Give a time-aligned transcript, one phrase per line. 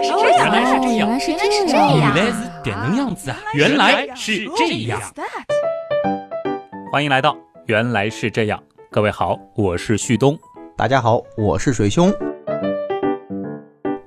[0.00, 2.16] 来是这样，原来是这样，原来是这原样。
[2.16, 3.36] 来是点能样子啊！
[3.54, 5.00] 原来是这样。
[6.90, 7.34] 欢迎来到
[7.66, 8.58] 《原来是这样》，
[8.90, 10.38] 各位好，我是旭东。
[10.74, 12.10] 大家好，我是水兄。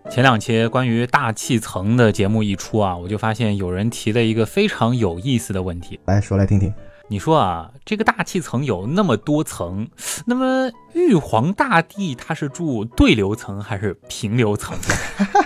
[0.10, 6.00] 前两期关于大气层的节目一出啊，我就发现有人提了一个非常有意思的问题。
[6.05, 6.73] 来说来听听。
[7.07, 9.88] 你说啊，这个大气层有那么多层，
[10.25, 15.43] 那么玉皇大帝他是住对流层还是平流层呢？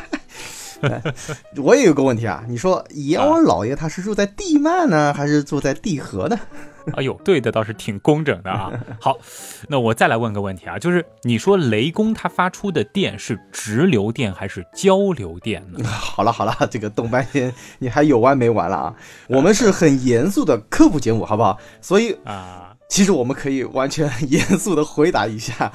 [1.58, 6.40] 我也有个问题啊，你说阎王老爷他是住在地幔呢，还是住在地核呢？
[6.96, 8.72] 哎呦，对的倒是挺工整的啊。
[9.02, 9.18] 好，
[9.68, 15.84] 那我再来问个问题啊，就是你说雷公他发出的电是直流电还是交流电呢？
[15.86, 18.96] 好了好了，这个动半天你还有完没完了啊？
[19.28, 21.58] 我们是很严肃的科普节目，好不好？
[21.82, 25.70] 所以啊，其实我们可以完全严肃的回答一下，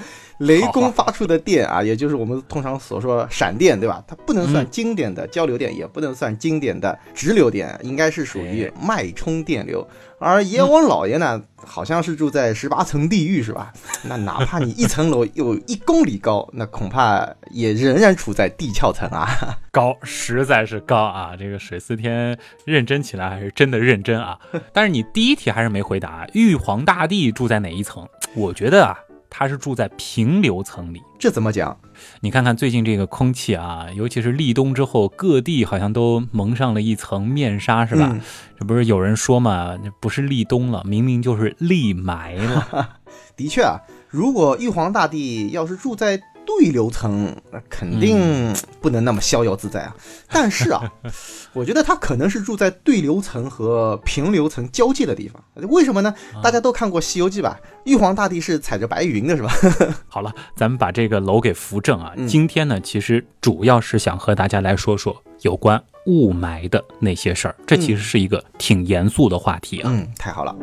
[0.46, 4.02] 雷公发出的电啊，也就是我们通常所说闪电，对吧？
[4.06, 9.86] 它不能算经典的交流电，也不能算经典的直流电，应该是属于脉冲电流。
[10.18, 13.72] 而阎王老爷呢，好像是住在十八层地狱，是吧？
[14.04, 19.28] 那哪怕你一层楼有一公里高，那恐怕也仍然处在地壳层啊。
[19.72, 21.34] 高，实在是高啊！
[21.36, 24.38] 这个水司天认真起来还是真的认真啊。
[24.72, 28.08] 但是你第一题还是没回答，玉皇大帝住在哪一层？
[28.36, 28.96] 我觉得啊，
[29.34, 31.02] 他是住在平流层里。
[31.18, 31.74] 这怎么讲？
[32.20, 38.10] 你看看最近这个空气啊，尤其是立冬之后，各地好像都蒙上了一层面纱，是吧？
[38.12, 38.20] 嗯
[38.60, 42.98] 这不是有人说嘛，这不是立冬了，明明就是立霾了。
[43.34, 46.20] 的确啊，如果玉皇大帝要是住在
[46.62, 49.96] 对流层，那肯定不能那么逍遥自在啊。
[50.28, 50.80] 但是啊，
[51.52, 55.42] 我觉得他可能是住在对流层和平流层交界的地方。
[55.68, 56.14] 为什么呢？
[56.40, 57.58] 大家都看过《西游记》吧？
[57.84, 59.52] 玉皇大帝是踩着白云的，是吧？
[60.06, 62.12] 好了，咱们把这个楼给扶正啊。
[62.16, 69.90] 嗯今天呢，其实主要是想和大家来说说有关雾霾的那些事儿，这其实是一个挺严肃的话题啊。
[69.92, 70.54] 嗯，太好了。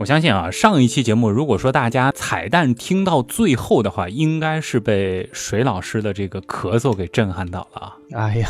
[0.00, 7.96] 我相信啊，上一期节目如果说大家彩蛋听到最后的话，应该是被水老师的这个咳嗽给震撼到了啊。
[8.12, 8.48] 哎呀，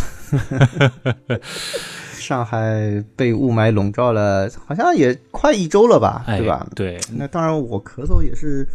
[2.12, 6.66] 上海被雾霾笼罩了，好像也快一周了吧，哎，对吧？
[6.76, 8.68] 对，那当然，我咳嗽也是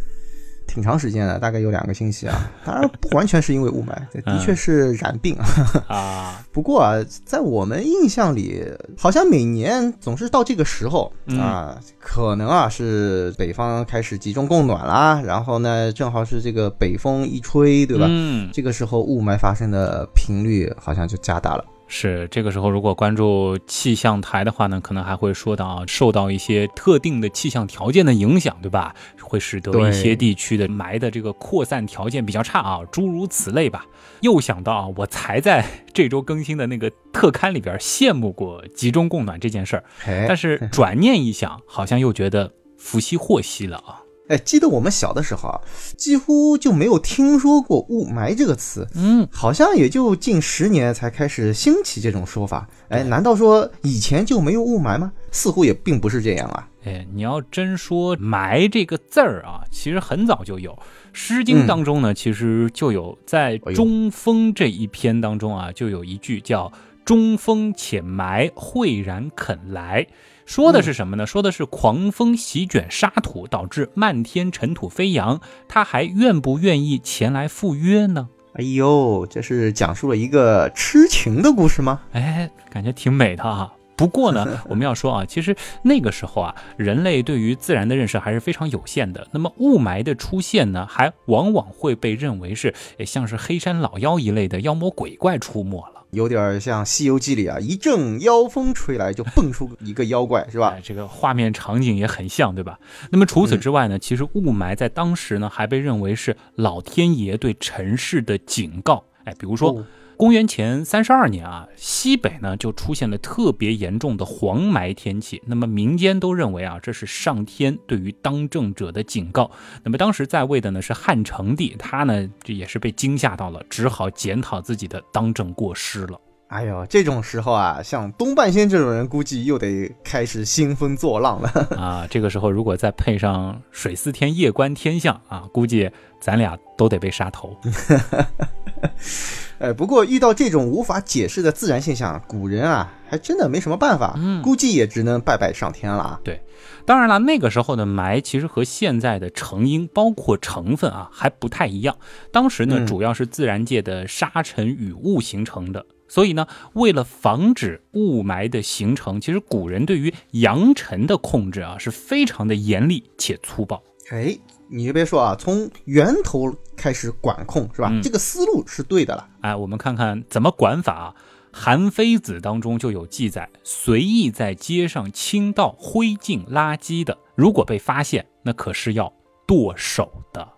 [0.74, 2.50] 挺长时间的，大概有两个星期啊。
[2.64, 5.44] 当然，不完全是因为雾霾，这的确是染病啊。
[5.86, 8.60] 啊，不过啊，在我们印象里，
[8.98, 18.06] 好像每年总是到这个时候嗯啊，可能啊是北方开始集中供暖啦，然后呢，正好是这个北风一吹，对吧？
[18.08, 21.64] 嗯，这个时候雾霾发生的频率好像就加大了。
[21.86, 28.94] 是这个时候，如果关注气象台的话呢，可能还会说到，受到一些特定的气象条件的影响，对吧？
[29.20, 33.84] 会使得一些地区的霾的这个扩散条件比较差啊，诸如此类吧。
[34.20, 39.84] 又想到啊，我才在这周更新的那个特刊里边羡慕过集中供暖这件事儿，
[40.26, 44.03] 但是转念一想，好像又觉得福兮祸兮了啊。
[44.28, 45.60] 哎，记得我们小的时候啊，
[45.98, 52.66] 几乎就没有听说过雾霾这个词，嗯，好像也就近十年才开始兴起这种说法。
[52.88, 55.12] 哎，难道说以前就没有雾霾吗？
[55.30, 56.68] 似乎也并不是这样啊。
[56.84, 60.70] 哎，你要真说“霾”这个字儿啊，其实很早就有，
[61.12, 66.70] 《诗经》当中呢，其实就有在中风这一篇当中啊，就有一句叫
[67.04, 70.06] “中风且埋，惠然肯来”，
[70.46, 71.26] 说的是什么呢？
[71.26, 78.28] 说的是狂风席卷沙土，导致漫天尘土飞扬，他还愿不愿意前来赴约呢？
[78.54, 82.00] 哎呦，这是讲述了一个痴情的故事吗？
[82.12, 83.72] 哎，感觉挺美的啊。
[83.96, 89.26] 不过呢， 我们要说啊，其实那个时候啊，人类对于自然的认识还是非常有限的。
[89.32, 95.93] 那么雾霾的出现呢，还往往会被认为是，诶像是黑山老妖一类的妖魔鬼怪出没了。
[96.14, 100.80] 有点像《西游记》里啊，一阵妖风吹来就蹦出一个妖怪，是吧哎？
[100.82, 102.78] 这个画面场景也很像，对吧？
[103.10, 109.04] 那么除此之外呢，其实雾霾在当时呢，还被认为是老天爷对尘世的警告。
[109.24, 109.70] 哎，比如说。
[109.70, 109.84] 哦
[110.16, 115.42] 公元前三十二年啊，西北呢就出现了特别严重的黄霾天气。
[115.44, 119.50] 那么民间都认为啊，这是上天对于当政者的警告。
[119.82, 126.20] 那么当时在位的呢是汉成帝，他呢这也是被惊吓到了，只好检讨自己的当政过失了。
[126.48, 132.06] 哎呦，这种时候啊，像东半仙这种人，估计又得开始兴风作浪了 啊。
[132.08, 135.90] 这个时候如果再配上水司天夜观天象啊，估计
[136.20, 137.56] 咱俩都得被杀头。
[139.58, 146.20] 哎，不过遇到这种无法解释的自然现象，古人啊还真的没什么办法，估计也只能拜拜上天了啊。
[146.24, 146.42] 对，
[146.84, 151.96] 当然了，那个时候的霾其实和现在的成因包括成分啊还不太一样。
[152.32, 163.82] 当时呢，主要是自然界的沙尘雨雾形成的，所以呢，为了防止雾霾的形成，其实古人对于扬尘的控制啊是非常的严厉且粗暴。
[164.10, 164.38] 哎。
[164.66, 167.92] 你别说啊，从源头开始管控是吧？
[168.02, 169.28] 这个思路是对的了。
[169.42, 171.14] 哎，我们看看怎么管法啊？
[171.52, 179.12] 《韩非子》当中就有记载：随意在街上倾倒灰烬垃圾的，如果被发现，那可是要
[179.46, 180.48] 剁手的。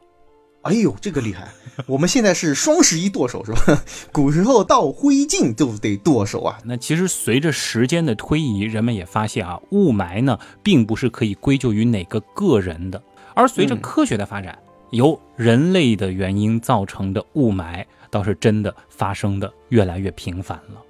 [0.63, 1.49] 哎呦，这个厉害！
[1.87, 3.83] 我们现在是双十一剁手是吧？
[4.13, 6.59] 古时候倒灰烬就得剁手啊。
[6.65, 13.03] 那其实随着时间的推移，人们也发现啊，雾霾呢，并不是可以归咎于哪个个人的。
[13.37, 14.59] 而随着科学的发展，
[14.93, 20.83] 由人类的原因造成的雾霾倒是真的发生的越来越频繁了。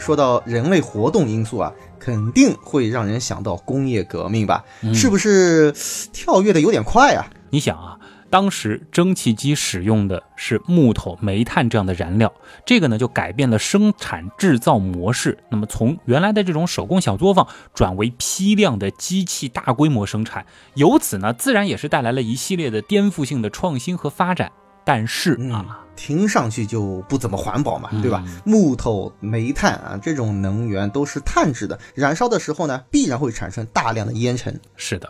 [0.00, 4.64] 说到人类活动因素啊，肯定会让人想到工业革命吧？
[4.92, 5.72] 是不是
[6.12, 7.24] 跳跃的有点快啊？
[7.50, 7.97] 你想啊。
[8.30, 12.32] 当时蒸汽机使用的是木头、煤炭这样的燃料，
[12.66, 15.38] 这个呢就改变了生产制造模式。
[15.50, 20.44] 那么从原来的这种手工小作坊转为批量的机器大规模生产，
[20.74, 24.52] 由此呢自然也是带来了一系列的颠覆性的创新和发展。
[24.84, 28.24] 但是啊，听上去就不怎么环保嘛，对吧？
[28.44, 34.60] 木头、煤炭啊这种能源都是碳质的，燃烧的时候呢必然会产生大量的烟尘。
[34.76, 35.08] 是的，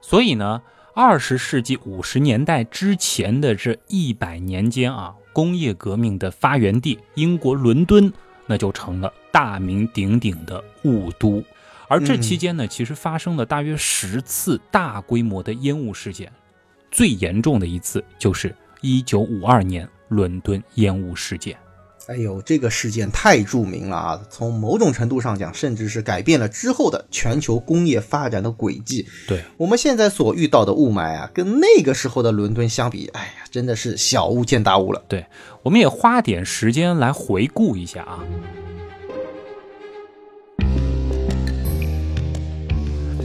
[0.00, 0.62] 所以呢。
[0.98, 8.10] 二十世纪五十年代之前的这一百年间啊，工业革命的发源地英国伦敦，
[8.46, 11.44] 那就成了大名鼎鼎的雾都。
[11.86, 16.32] 而这期间呢，其实发生了大约十次大规模的烟雾事件，
[16.90, 21.58] 最严重的一次就是一九五二年伦敦烟雾事件。
[22.08, 24.20] 哎呦，这个事件太著名了啊！
[24.30, 29.04] 从某种程度上讲，甚至是改变了之后的全球工业发展的轨迹。
[29.26, 35.02] 对我们现在所遇到的雾霾啊，跟那个时候的伦敦相比，哎呀，真的是小巫见大巫了。
[35.08, 35.26] 对，
[35.64, 38.24] 我们也花点时间来回顾一下啊。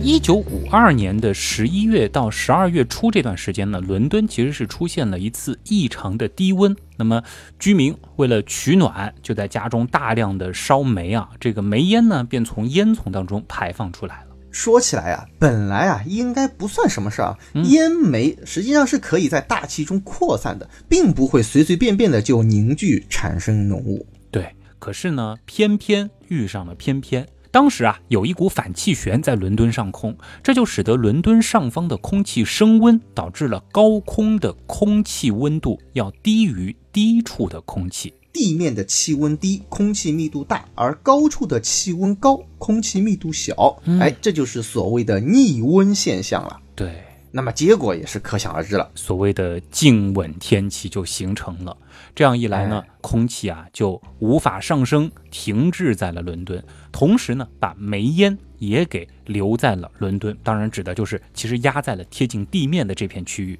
[0.03, 6.75] 一九五二年的十一月到十二月初这段时间呢，伦敦其实是出现了一次异常的低温。
[7.01, 7.23] 那么
[7.57, 14.27] 居民为了取暖，就在家中大量的烧煤啊，这个煤烟呢便从烟囱当中排放出来了。
[14.51, 24.05] 说起来啊，本来啊应该不算什么事儿啊，烟煤实际上是可以在大气中扩散的，并不会随随便便的就凝聚产生浓雾。
[24.29, 27.27] 对，可是呢，偏偏遇上了偏偏。
[27.49, 38.13] 当时啊，有一股反气旋在伦敦上空，这就使得伦敦上方的空气升温，导致了高空的空气温度要低于低处的空气。
[38.33, 43.77] 地面的气温低，空气密度大，而高处的气温高，空气密度小。
[43.99, 46.59] 哎，这就是所谓的逆温现象了。
[46.75, 47.03] 对。
[47.33, 51.77] 那么结果也是可想而知了，所谓的静稳天气就形成了。
[52.13, 56.61] 这样一来呢，空气啊就无法上升，停滞在了伦敦。
[56.91, 60.37] 同时呢，把煤烟也给留在了伦敦。
[60.43, 63.57] 当然，指的就是其实压在了贴近地面的这片区域。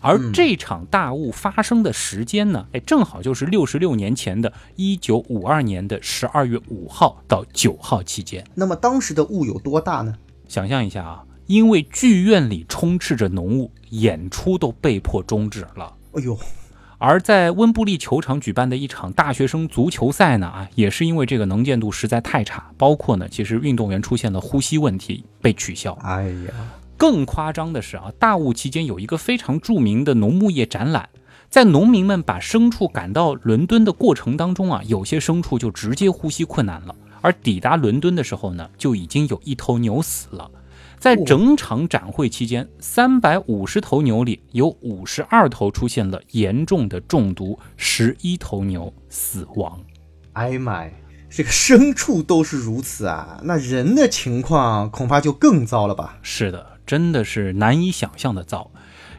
[0.00, 8.44] 而这场大雾发生的时间呢，哎，正好就是六十六年前的一九五二年的十二月五号到九号期间。
[8.54, 10.14] 那么当时的雾有多大呢？
[10.48, 11.24] 想象一下啊。
[11.46, 15.92] 因为剧院里充斥着浓雾，演出都被迫终止了。
[16.12, 16.38] 哎呦，
[16.96, 25.92] 而在温布利球场举办的一场大学生足球赛呢，啊，也是因为这个能见度实在太差，包括呢，其实运动员出现了呼吸问题，被取消。
[26.02, 26.52] 哎呀，
[27.00, 31.08] 更夸张的是啊，大雾期间有一个非常著名的农牧业展览，
[31.48, 40.50] 在农民们把牲畜赶到伦敦的过程当中啊，有些牲畜就直接呼吸困难了，而抵达伦敦的时候呢，就已经有一头牛死了。
[40.98, 49.80] 在整场展会期间，三百五十头牛里有五十二头出现了严重的中毒，十一头牛死亡。
[50.34, 50.90] 哎妈呀，
[51.30, 56.18] 这个牲畜都是如此啊，那人的情况恐怕就更糟了吧？
[56.20, 58.72] 是的，真的是难以想象的糟。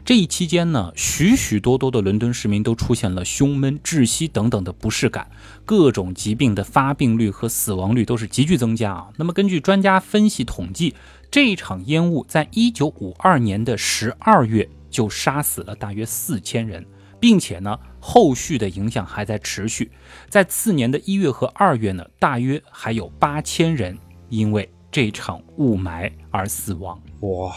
[0.04, 5.30] 这一期间呢，许许多多的伦敦市民都出现了胸闷、窒息等等的不适感，
[5.64, 9.08] 各种疾病的发病率和死亡率都是急剧增加啊。
[9.16, 10.94] 那么根据专家分析统计。
[11.30, 16.84] 这一场烟雾在一九五二年的十二月就杀死了大约四千人，
[17.18, 19.90] 并且呢，后续的影响还在持续。
[20.28, 23.96] 在次年的一月和二月呢，大约还有八千人
[24.28, 27.00] 因为这场雾霾而死亡。
[27.22, 27.56] 哇！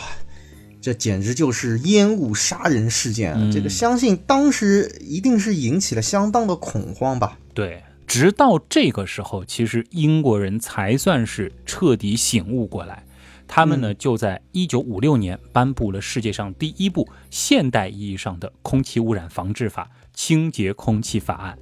[0.82, 3.50] 这简直就是烟雾杀人事件啊！
[3.52, 7.40] 这个相信当时一定是引起了相当的恐慌吧？
[7.56, 13.04] 对，直到这个时候，其实英国人才算是彻底醒悟过来。
[13.48, 21.58] 他们呢，就在一九五六年颁布了世界上第一部现代意义上的空气污染防治法——清洁空气法案。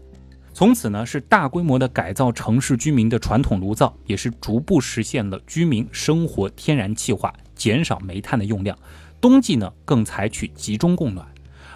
[0.54, 8.78] 从此呢，是大规模的改造城市居民的传统炉灶，也是逐步实现了居民生活天然气化，减少煤炭的用量。
[9.22, 11.26] 冬季呢，更采取集中供暖，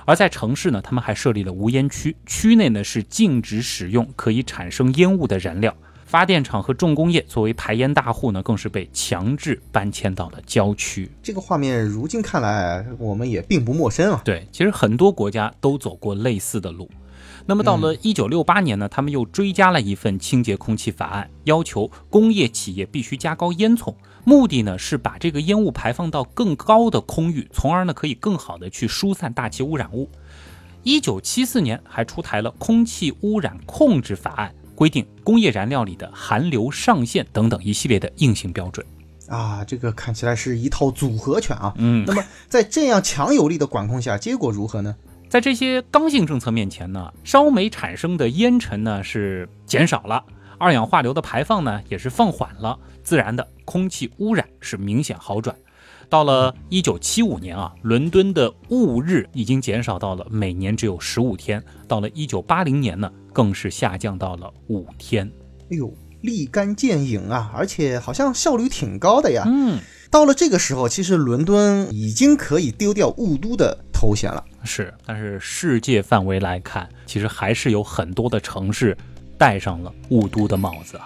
[0.06, 5.74] 而在城市呢，他们还设立了无烟区，区内呢是禁止使用可以产生烟雾的燃料，
[6.06, 11.10] 发电厂和重工业作为排烟大户呢，更是被强制搬迁到了郊区。
[11.24, 14.22] 这个画面如今看来，我们也并不陌生啊。
[14.25, 16.89] 对，其实很多国家都走过类似的路。
[17.46, 23.96] 那么到了一九六八年呢，他们又追加了一份清洁空气法案，要求工业企业必须加高烟囱。
[24.28, 30.10] 目的呢是把这个烟雾排放到更高的空域，从而呢可以更好的去疏散大气污染物。
[30.84, 38.86] 一九七四年还出台了空气污染控制法案，规定工业燃料里的含硫上限等等一系列的硬性标准。
[39.30, 41.74] 啊，这个看起来是一套组合拳啊。
[41.78, 44.94] 嗯，那么在这样强有力的管控下，结果如何呢？
[45.30, 50.22] 在这些刚性政策面前呢，烧煤产生的烟尘呢是减少了。
[50.58, 55.56] 二氧化硫的排放呢也是放缓了，自然的空气污染是明显好转。
[56.10, 61.62] 到了一九七五年啊，伦敦的雾日已经减少到了每年只有十五天。
[61.88, 65.30] 到了一九八零年呢，更是下降到了五天。
[65.70, 67.52] 哎呦，立竿见影啊！
[67.54, 69.44] 而且好像效率挺高的呀。
[69.46, 74.42] 嗯，到了这个时候，其实伦敦已经可以丢掉雾都的头衔了。
[74.64, 78.98] 是，但是世界范围来看，其实还是有很多的城市。
[79.38, 81.06] 戴上了雾都的帽子啊！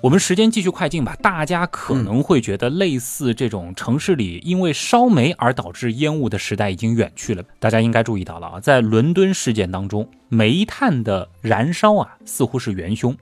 [0.00, 1.16] 我们时间继续快进吧。
[1.22, 7.42] 大家可能会觉得，类似这种城市里因为烧煤而导致烟雾的时代已经远去了。
[7.58, 13.16] 大家应该注意到了啊，在伦敦事件当中，煤炭的燃烧啊似乎是元凶。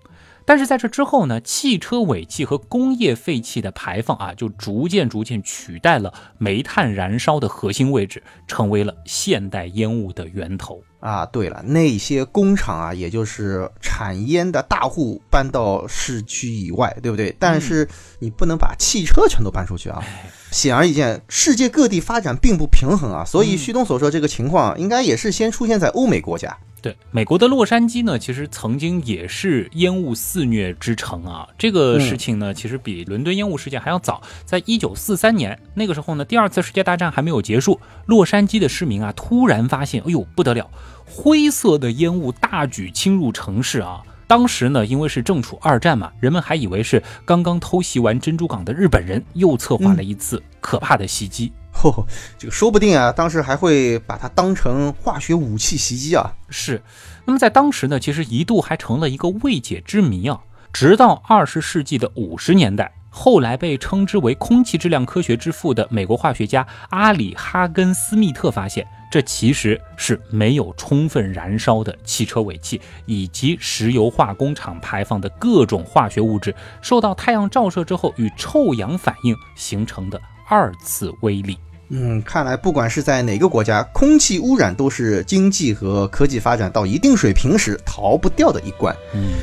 [0.45, 11.25] 但是在这之后呢，汽车尾气和工业废气的排放啊，就逐渐逐渐取代了煤炭燃烧的核心位置，成为了现代烟雾的源头啊。
[11.27, 17.35] 对了，那些工厂啊，也就是产烟的大户搬到市区以外，对不对？
[17.39, 20.03] 但是你不能把汽车全都搬出去啊。
[20.51, 26.59] 显而易见，世界各地发展并不平衡啊，所以旭东所说这个情况，应该也是先出现在欧美国家。
[26.83, 31.49] 对，美国的洛杉矶呢，其实曾经也是烟雾肆虐之城啊。
[31.57, 40.69] 这个事情呢，其实比伦敦烟雾事件还要早，在一九四三年那个时候呢，第二次世界大战还没有结束，洛杉矶的市民啊，突然发现，哎呦不得了，
[41.07, 44.03] 灰色的烟雾大举侵入城市啊。
[44.27, 51.53] 当时呢，因为是正处二战嘛，人们还以为是刚刚偷袭完珍珠港的日本人又策划了一次可怕的袭击。
[51.83, 52.07] 嚯，
[52.39, 56.33] 这个说不定啊，当时还会把它当成化学武器袭击啊。
[56.49, 56.81] 是，
[57.25, 60.41] 那么在当时呢，其实一度还成了一个未解之谜啊。
[60.73, 80.19] 直到二十世纪的五十年代，后来被称之为空气质量科学之父的美国化学家阿里哈根斯密特发现，这其实是没有充分燃烧的汽车尾气以及石油化工厂排放的各种化学物质，受到太阳照射之后与臭氧反应形成的。
[80.49, 81.57] 二次威力，
[81.95, 88.97] 嗯，看来不管是在哪个国家，空气污染都是经济和科技发展到一定水平时逃不掉的一关。
[89.13, 89.35] 嗯，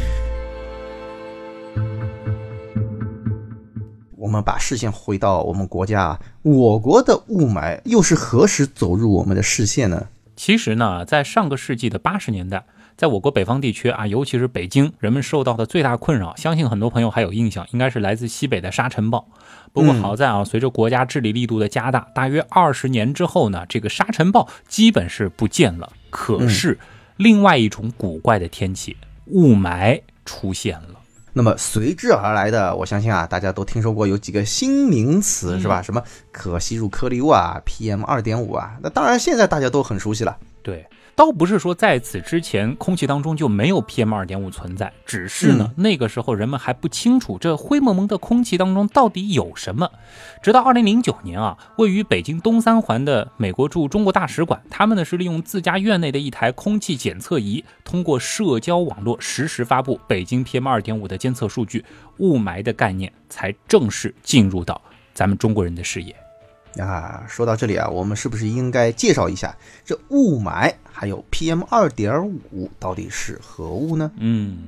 [4.17, 10.07] 我们把视线回到我们国家，我国的雾霾又是何时走入我们的视线呢？
[10.35, 12.65] 其实呢，在上个世纪的八十年代。
[12.99, 19.25] 在我国北方地区啊，尤其是北京，人们受到的最大困扰，相信很多朋友还有印象，应该是来自西北的沙尘暴。
[19.71, 25.89] 不过好在啊，随着国家治理力度的加大，大约二十年之后呢，这个沙尘暴基本是不见了。
[26.09, 26.77] 可是，
[27.15, 30.99] 另外一种古怪的天气雾霾出现了。
[31.31, 35.81] 那么随之而来的，我相信啊，大家都听说过有几个新名词是吧？
[35.81, 36.03] 什么
[36.33, 38.75] 可吸入颗粒物啊，PM 二点五啊。
[38.81, 40.35] 那当然，现在大家都很熟悉了。
[40.61, 40.85] 对。
[41.19, 49.91] 倒不是说在此之前空气当中就没有 PM 二点五存在，只是呢那个时候人们还不清楚这灰蒙蒙的空气当中到底有什么。
[50.41, 61.83] 直到二零零九年啊，位于北京东三环的美国驻中国大使馆，他们呢是利用自家院内的一台空气检测仪，通过社交网络实时发布北京 PM 二点五的监测数据，
[62.19, 64.81] 雾霾的概念才正式进入到
[65.13, 66.15] 咱们中国人的视野。
[66.77, 74.11] 啊，说到这里啊，我们是不是应该介绍一下这雾霾还有 PM 二点五到底是何物呢？
[74.17, 74.67] 嗯，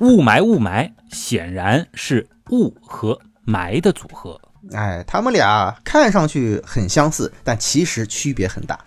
[0.00, 4.40] 雾霾雾霾显然是雾和霾的组合。
[4.72, 8.78] 哎，它们俩看上去很相似，但其实区别很大。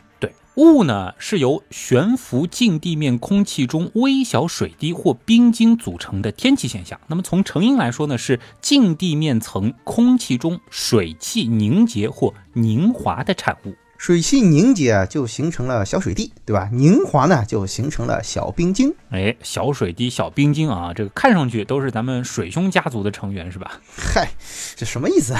[0.61, 6.99] 对，雾呢是由悬浮近地面空气中微小水滴或冰晶组成的天气现象。
[7.07, 13.73] 那么从成因来说呢，是近地面层空气中水汽凝结或凝华的产物。
[13.97, 16.69] 水汽凝结啊，就形成了小水滴，对吧？
[16.73, 18.95] 凝华呢，就形成了小冰晶。
[19.11, 23.79] 哎，小水滴、小冰晶啊，这个看上去都是咱们水兄家族的成员，是吧？
[23.95, 24.31] 嗨，
[24.75, 25.35] 这什么意思？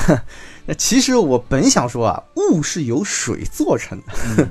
[0.67, 3.99] 那其实我本想说啊，雾是由水做成
[4.37, 4.47] 的，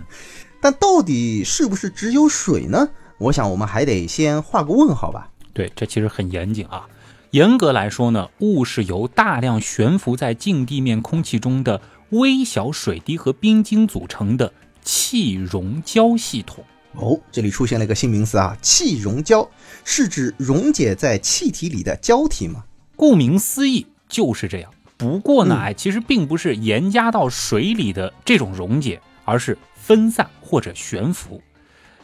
[0.60, 2.88] 但到底是不是只有水呢？
[3.18, 5.30] 我想我们还得先画个问号吧。
[5.52, 6.86] 对，这其实很严谨啊。
[7.30, 11.80] 严格来说呢，雾是由大量悬浮在近地面空气中的。
[12.10, 14.52] 微小水滴和冰晶组成的
[14.82, 16.64] 气溶胶系统
[16.94, 19.48] 哦，这里出现了一个新名词啊，气溶胶
[19.84, 22.64] 是指溶解在气体里的胶体吗？
[22.96, 24.68] 顾名思义就是这样。
[24.96, 31.40] 不过呢，哎，其实并不是盐加到水里的这种溶解，而是分散或者悬浮。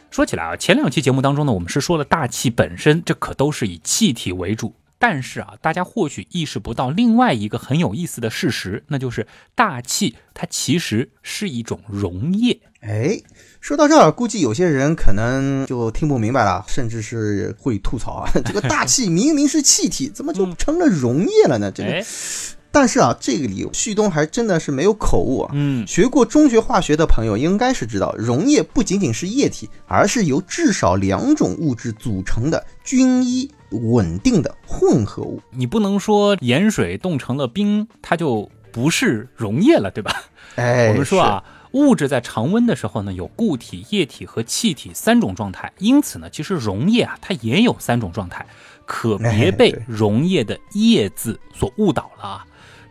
[0.09, 4.73] 说起来啊，前两期节目当中呢，我们是说了大气本身，这可都是以气体为主。
[4.99, 12.59] 但是啊，大家或许意识不到另外一个很有意思的事实，那就是大气它其实是一种溶液。
[12.79, 13.21] 哎，
[13.61, 21.71] 说到这儿，估计有些人可能就听不明白了，甚至是会吐槽啊，这个大气明明是气体，怎么就成了溶液了呢？
[21.71, 22.03] 这个。
[22.71, 25.51] 但是啊，这个里旭东还真的是没有口误啊。
[25.53, 35.41] 嗯，学过中学化学的朋友应该是知道，溶液不仅仅是液体，而是由至少两种物质组成的均一稳定的混合物。
[35.51, 40.23] 你不能说盐水冻成了冰，它就不是溶液了，对吧？
[40.55, 45.71] 哎，我们说啊，物质在常温的时候呢，有固体、液体和气体三种状态。
[45.79, 48.45] 因此呢，其实溶液啊，它也有三种状态，
[48.85, 52.45] 可别被溶液的“液”字所误导了啊。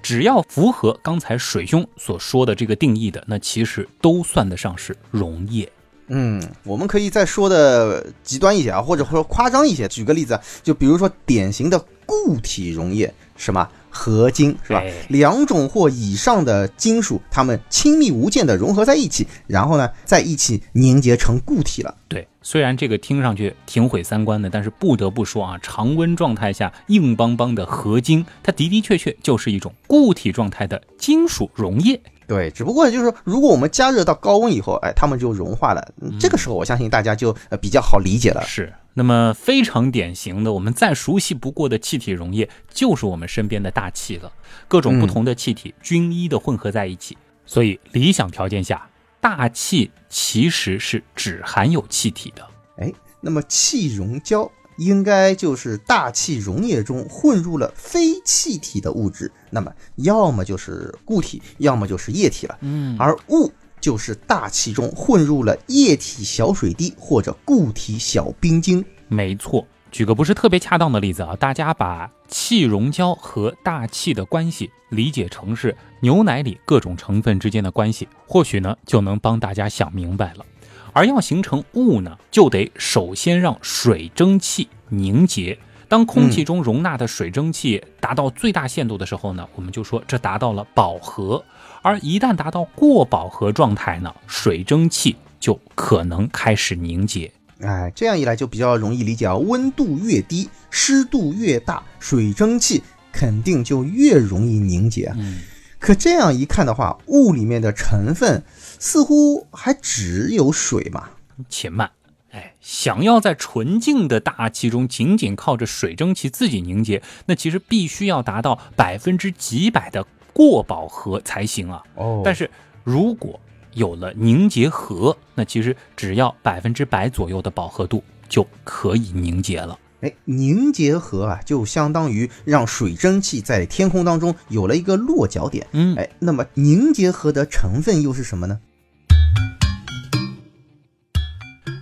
[0.06, 5.68] 只要符合刚才水兄所说的这个定义的，那其实都算得上是溶液。
[6.06, 9.88] 嗯，我们可以再说的极端一些啊，或者说夸张一些。
[9.88, 13.68] 举个例子，就比如说典型的固体溶液，什么？
[13.90, 14.80] 合金是吧？
[15.08, 21.92] 两种或以上的金属，它们亲密无间的融合在一起，然后呢，在一起凝结成固体了。
[22.06, 32.00] 对，虽然这个听上去挺毁三观的，但是不得不说啊，常温状态下硬邦邦的合金，它的的确确就是一种固体状态的金属溶液。
[32.28, 35.92] 对，只不过就是说，如果我们加热到高温以后，哎，它们就融化了。
[36.20, 38.40] 这个时候，我相信大家就呃比较好理解了。
[38.46, 38.72] 是。
[38.94, 44.30] 那么非常典型的，我们再熟悉不过的气体溶液，就是我们身边的大气了。
[44.68, 48.88] 各种不同的气体均一的混合在一起，所以理想条件下，
[49.26, 52.46] 大气其实是只含有气体的。
[52.78, 62.56] 哎，那么气溶胶应该就是大气溶液中混入了非气体的物质，那么要么就是固体，要么就是液体了。
[62.60, 63.52] 嗯，而雾。
[63.78, 68.84] 就是大气中混入了液体小水滴或者固体小冰晶。
[69.06, 80.46] 没错，举个不是特别恰当的例子啊，大家把气溶胶和大气的关系理解成是牛奶里各种成分之间的关系，或许呢就能帮大家想明白了。
[80.92, 85.58] 而要形成雾呢，就得首先让水蒸气凝结。
[85.88, 91.44] 当空气中容纳的水蒸气达到最大限度的时候呢，我们就说这达到了饱和。
[91.82, 97.32] 而一旦达到过饱和状态呢，水蒸气就可能开始凝结。
[97.58, 99.36] 哎，这样一来就比较容易理解啊。
[99.36, 105.12] 温度越低，湿度越大，水蒸气肯定就越容易凝结。
[105.16, 105.40] 嗯，
[105.78, 108.42] 可这样一看的话，雾里面的成分
[108.78, 111.10] 似乎还只有水嘛？
[111.48, 111.90] 且慢，
[112.30, 120.06] 哎，想要在纯净的大气中仅仅靠着水蒸气自己凝结，那其实必须要达到百分之几百的。
[120.32, 121.82] 过饱和才行啊！
[121.94, 122.50] 哦，但是
[122.84, 123.40] 如果
[123.72, 129.78] 有了凝结核，那其实只要百分之百左右的饱和度就可以凝结了。
[130.00, 135.66] 哎，凝结核啊，就相当于让水蒸气在天空当中有了一个落脚点。
[135.72, 138.60] 嗯，哎，那么凝结核的成分又是什么呢？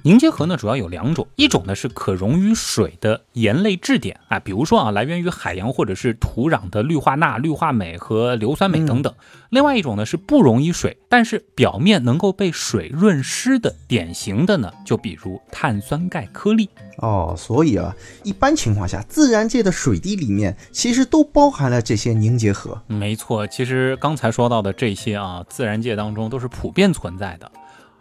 [0.06, 9.14] 凝结核呢主要有两种，一种呢是可溶于水的盐类质点啊，比如说啊来源于海洋或者是土壤的氯化钠、氯化镁和硫酸镁等等。
[9.48, 16.68] 另外一种呢是不溶于水，但是表面能够被水润湿的，典型的呢就比如碳酸钙颗粒。
[16.98, 22.78] 哦，所以啊，一般情况下，自然界的水滴里面其实都包含了这些凝结核。
[22.88, 27.50] 没错，其实刚才说到的这些啊，自然界当中都是普遍存在的。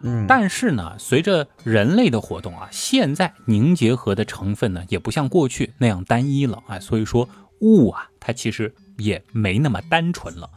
[0.00, 7.28] 嗯，但是呢，随着人类的活动啊，现在凝结核的成分呢，也不像过去那样单一了啊，所以说
[7.60, 10.48] 雾啊，它其实也没那么单纯了。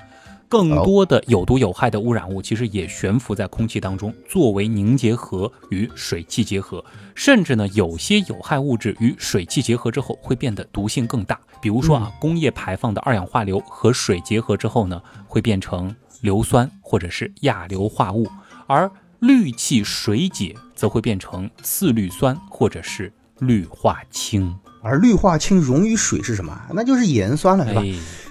[0.50, 6.84] 更多的有毒有害的污染物，其实也悬浮在空气当中，作为凝结核与水汽结合，
[7.16, 11.38] 甚至呢，有些有害物质与水汽结合之后会变得毒性更大。
[11.62, 18.26] 比如说啊，工业排放的二氧化硫和水结合之后呢，会变成硫酸或者是亚硫化物，
[18.68, 24.56] 而氯气水解则会变成次氯酸或者是氯化氢。
[24.84, 26.60] 而氯化氢溶于水是什么？
[26.74, 27.82] 那就是盐酸了，是吧？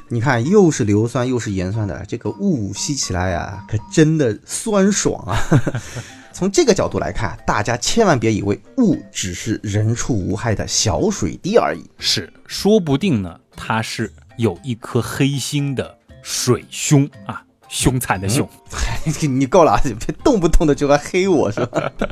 [0.08, 5.36] 你看，又是硫酸又是盐酸的，这个雾吸起来呀，可真的酸爽啊！
[6.32, 18.48] 从这个角度来看，大家千万别以为雾只是人畜无害的小水滴而已，是，说不定呢，它是有一颗黑心的水兄啊，凶残的凶。
[19.28, 21.92] 你够了，别 动不动的就来黑我，是吧？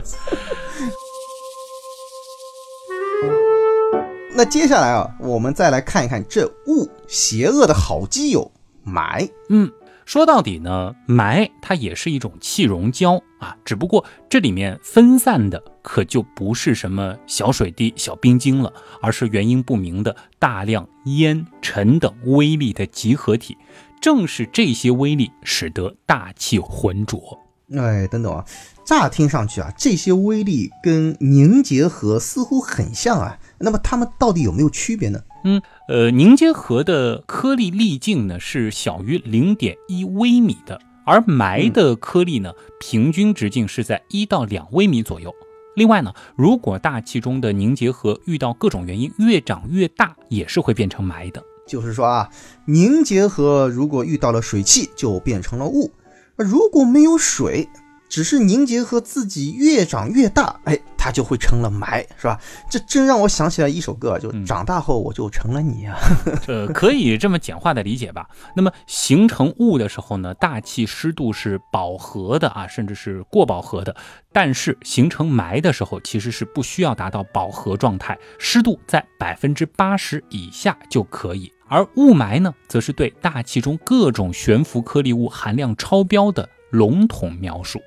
[4.36, 8.50] 那接下来啊，我们再来看一看这雾邪恶的好基友
[8.84, 9.30] 霾。
[9.48, 9.70] 嗯，
[10.04, 23.56] 说到底呢，霾它也是一种气溶胶啊，只不过这里面分散的可就不是什么小水滴、小冰晶了，而是原因不明的大量烟、尘等微粒的集合体。
[24.04, 27.38] 正是这些微粒使得大气浑浊。
[27.74, 28.44] 哎，等等啊，
[28.84, 33.38] 乍听上去啊，这些微粒跟凝结核似乎很像啊。
[33.56, 35.20] 那么它们到底有没有区别呢？
[35.44, 45.34] 嗯，呃，凝结核的颗粒粒径呢是小于零点一微米的，而霾的颗粒呢平均直径是在一到两微米左右。
[45.76, 51.42] 另外呢，如果大气中的凝结核遇到各种原因越长越大，也是会变成霾的。
[51.66, 52.31] 就是说啊，
[52.66, 55.90] 凝结核如果遇到了水汽，就变成了雾；
[56.37, 57.68] 如果没有水，
[58.09, 62.38] 只是凝结核自己越长越大，哎，它就会成了霾，是吧？
[62.70, 65.96] 这真让我想起来一首歌，就长大后我就成了你啊。
[66.46, 68.29] 呃，可以这么简化的理解吧？
[68.55, 73.96] 那么形成雾的时候呢，大气湿度是饱和的啊，甚至是过饱和的。
[74.33, 81.50] 但是形成霾的时候，其实是不需要达到饱和状态，湿度在百分之八十以下就可以。
[81.68, 87.81] 而雾霾呢，则是对大气中各种悬浮颗粒物含量超标的笼统描述。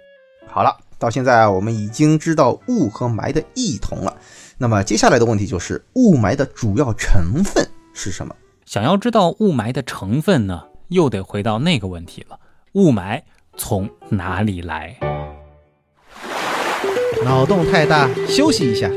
[0.48, 4.18] 好了，到现在啊，我们已经知道雾和霾的异同了。
[4.58, 8.36] 那么接下来的问题就是，雾霾的主要成分是什么？
[8.66, 12.40] 想要知道雾霾的成分呢，又得回到那个问题了：
[12.74, 13.22] 雾霾
[13.56, 14.98] 从哪里来？
[17.24, 18.90] 脑洞太大，休息一下。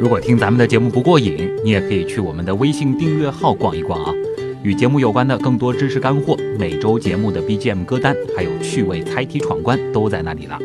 [0.00, 4.14] 如果听咱们的节目不过瘾，你也可以去我们的微信订阅号逛一逛啊。
[4.62, 10.58] 与节目有关的更多知识干货，每周节目的 BGM 歌单，还有趣味猜题闯关，都在那里了。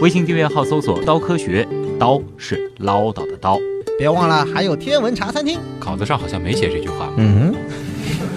[0.00, 1.64] 微信订阅号搜索“刀科学”，
[2.00, 3.60] 刀是唠叨的刀。
[3.96, 7.12] 别忘了还有天文茶餐厅，稿子上好像没写这句话。
[7.16, 7.54] 嗯。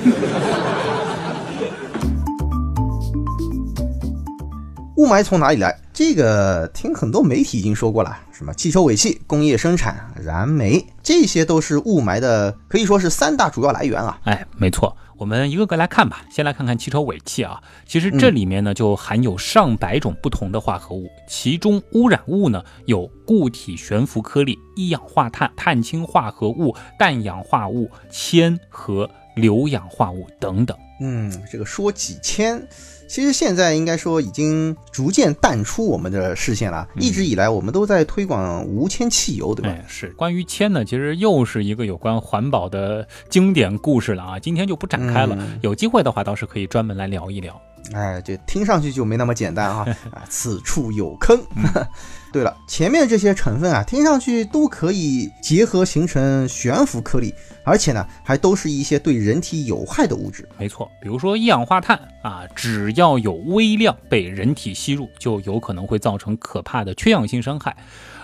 [4.98, 5.76] 雾霾从哪里来？
[5.94, 14.20] 这个听很多媒体已经说过了，什么汽车尾气、工业生产、燃煤，这些都是雾霾的，可以说是三大主要来源啊。
[14.24, 14.98] 哎，没错。
[15.20, 30.76] 我们一个个来看吧，先来看看汽车尾气啊，其实这里面呢就含有上百种不同的化合物，其中污染物呢有固体悬浮颗粒、一氧化碳、碳氢化合物、氮氧化物、铅和硫氧化物等等。
[31.00, 32.68] 嗯，这个说几千。
[33.14, 36.88] 其实现在应该说已经逐渐淡出我们的视线了。
[36.96, 39.78] 一直以来，我们都在推广无铅汽油，对吧？
[39.88, 40.08] 是。
[40.18, 44.40] 关于铅呢，其实又是一个有关环保的经典故事了啊。
[44.40, 47.62] 今天就不展开了，有机会的话倒是可以专门来聊一聊。
[47.94, 49.86] 哎，这听上去就没那么简单啊！
[50.10, 51.40] 啊，此处有坑。
[52.34, 57.32] 对了，前面这些成分啊，听上去都可以结合形成悬浮颗粒，
[57.64, 60.48] 而且呢，还都是一些对人体有害的物质。
[60.58, 67.76] 没错，比如说一氧化碳啊，只要有微量被人体吸入，就有可能会造成可怕的缺氧性伤害。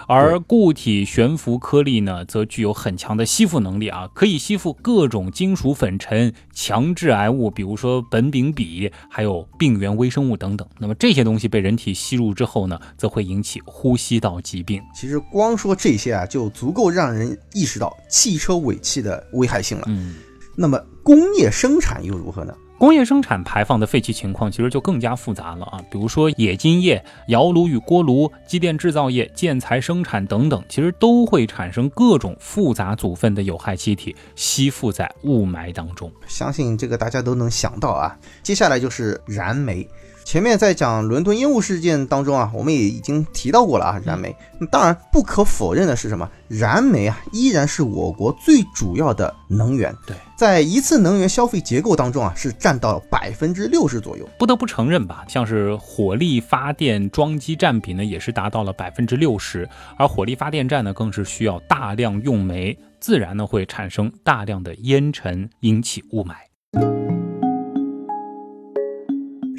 [0.10, 10.67] 而固体悬浮颗粒呢，则具有很强的吸附能力啊，可以吸附各种金属粉尘、强致癌物，比如说苯丙芘，还有病原微生物等等。
[10.80, 14.82] 那么这些东西被人体吸入之后呢，则会引起呼吸道疾病。
[14.95, 19.84] 其实光说这些啊，就足够让人意识到汽车尾气的危害性了。
[19.86, 20.15] 嗯，
[20.58, 22.54] 那么工业生产又如何呢？
[22.80, 36.10] 工业生产排放的废气情况其实就更加复杂了啊，比如说冶金业、窑炉与锅炉、机电制造业、建材生产等等，其实都会产生各种复杂组分的有害气体，吸附在雾霾当中。
[36.26, 38.18] 相信这个大家都能想到啊。
[38.42, 39.86] 接下来就是燃煤。
[40.30, 44.36] 前面在讲伦敦烟雾事件当中啊，我们也已经提到过了啊，燃煤。
[44.60, 46.30] 那当然不可否认的是什么？
[46.48, 49.92] 燃煤啊，依然是我国最主要的能源。
[50.06, 54.30] 对，在一次能源消费结构当中啊，是占到百分之六十左右。
[54.38, 59.68] 不得不承认吧，像是火力发电装机占比呢，也是达到了百分之六十。
[59.98, 67.09] 而火力发电站呢，更是需要大量用煤，自然呢会产生大量的烟尘，引起雾霾。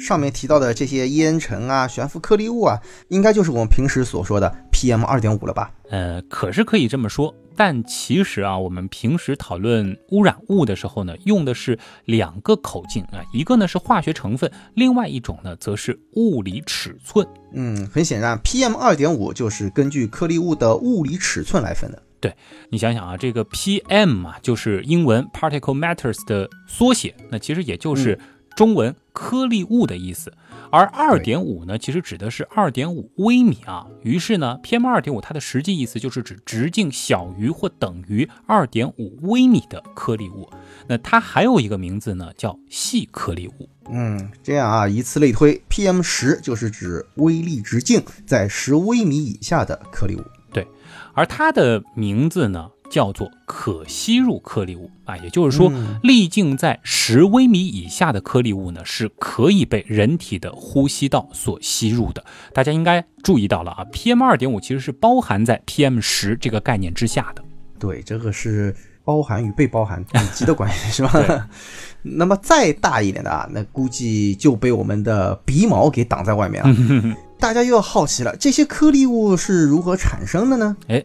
[0.01, 5.71] 上面提到的这些烟尘啊、悬浮颗粒物啊，应该就是我们平时所说的 PM 二点五了吧？
[5.89, 17.27] 呃，可是可以这么说，但其实啊，我们平时讨论污染物的时候呢，用的是两个口径啊，一个呢是化学成分，另外一种呢则是物理尺寸。
[17.53, 22.01] 嗯，很显然，PM 二点五就是根据颗粒物的物理尺寸来分的。
[22.19, 22.33] 对
[22.69, 28.17] 你想想啊，这个 PM 啊，就是英文 particle matters 的缩写，那其实也就是
[28.55, 30.31] 中文颗粒物的意思。
[30.73, 33.85] 而二点五呢，其实指的是二点五微米啊。
[34.03, 40.49] 于是呢，PM 二点五它的实际意思就是指直径小于或等于二点五微米的颗粒物。
[40.87, 43.69] 那它还有一个名字呢，叫细颗粒物。
[43.91, 50.23] 嗯，这样啊，以此类推，PM 十就是指微粒直径在十微米以下的颗粒物。
[50.53, 50.65] 对
[51.13, 55.71] 而它的名字呢，叫做可吸入颗粒物啊，也就是说，
[56.03, 62.23] 粒径在十微米以下的颗粒物呢，是可以被人体的呼吸道所吸入的。
[62.53, 67.41] 大家应该注意到了啊，PM 二点五其实是包含在 PM 十这个概念之下的。
[67.79, 68.75] 对，这个是
[69.05, 71.49] 包含与被包含 等级的关系，是吧？
[72.03, 76.75] 那么再大一点的啊，那估计就被我们的鼻毛给挡在外面了。
[77.39, 80.77] 大家又要好奇了，这些颗粒物是如何产生的呢？
[80.87, 81.03] 哎，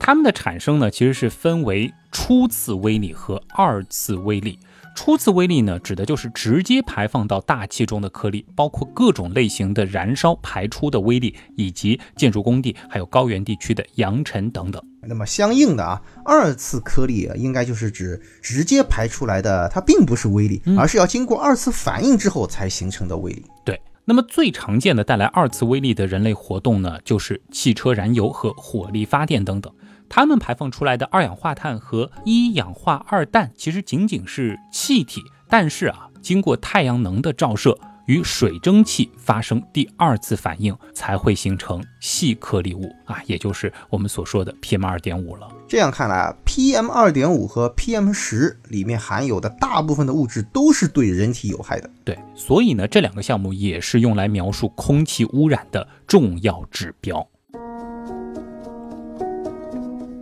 [0.00, 4.58] 它们的产生呢，其实是分为初次微粒和二次微粒。
[4.96, 14.82] 初次微粒呢，指的就是直接排放到大气中的颗粒，包括各种类型的燃烧排出的微粒，以及建筑工地还有高原地区的扬尘等等。
[15.02, 23.44] 那么相应的啊，二次颗粒啊，应该就是指直接排出来的，它并不是微粒，而是要经过二次反应之后才形成的微粒。
[23.64, 23.80] 对。
[24.06, 29.72] 那么最常见的带来二次微粒的人类活动呢，就是汽车燃油和火力发电等等。
[30.10, 37.78] 它们排放出来的二氧化碳和一氧化二氮其实仅仅是气体，但是啊，经过太阳能的照射。
[38.06, 45.46] 与水蒸气发生第二次反应，才会形成细颗粒物啊，也就是我们所说的 PM 二点五了。
[45.68, 51.88] 这样看来啊，PM 二点五和 PM 十里面含有的大部分的物质都是对人体有害的。
[52.02, 57.24] 对，所以呢，这两个项目也是用来描述空气污染的重要指标。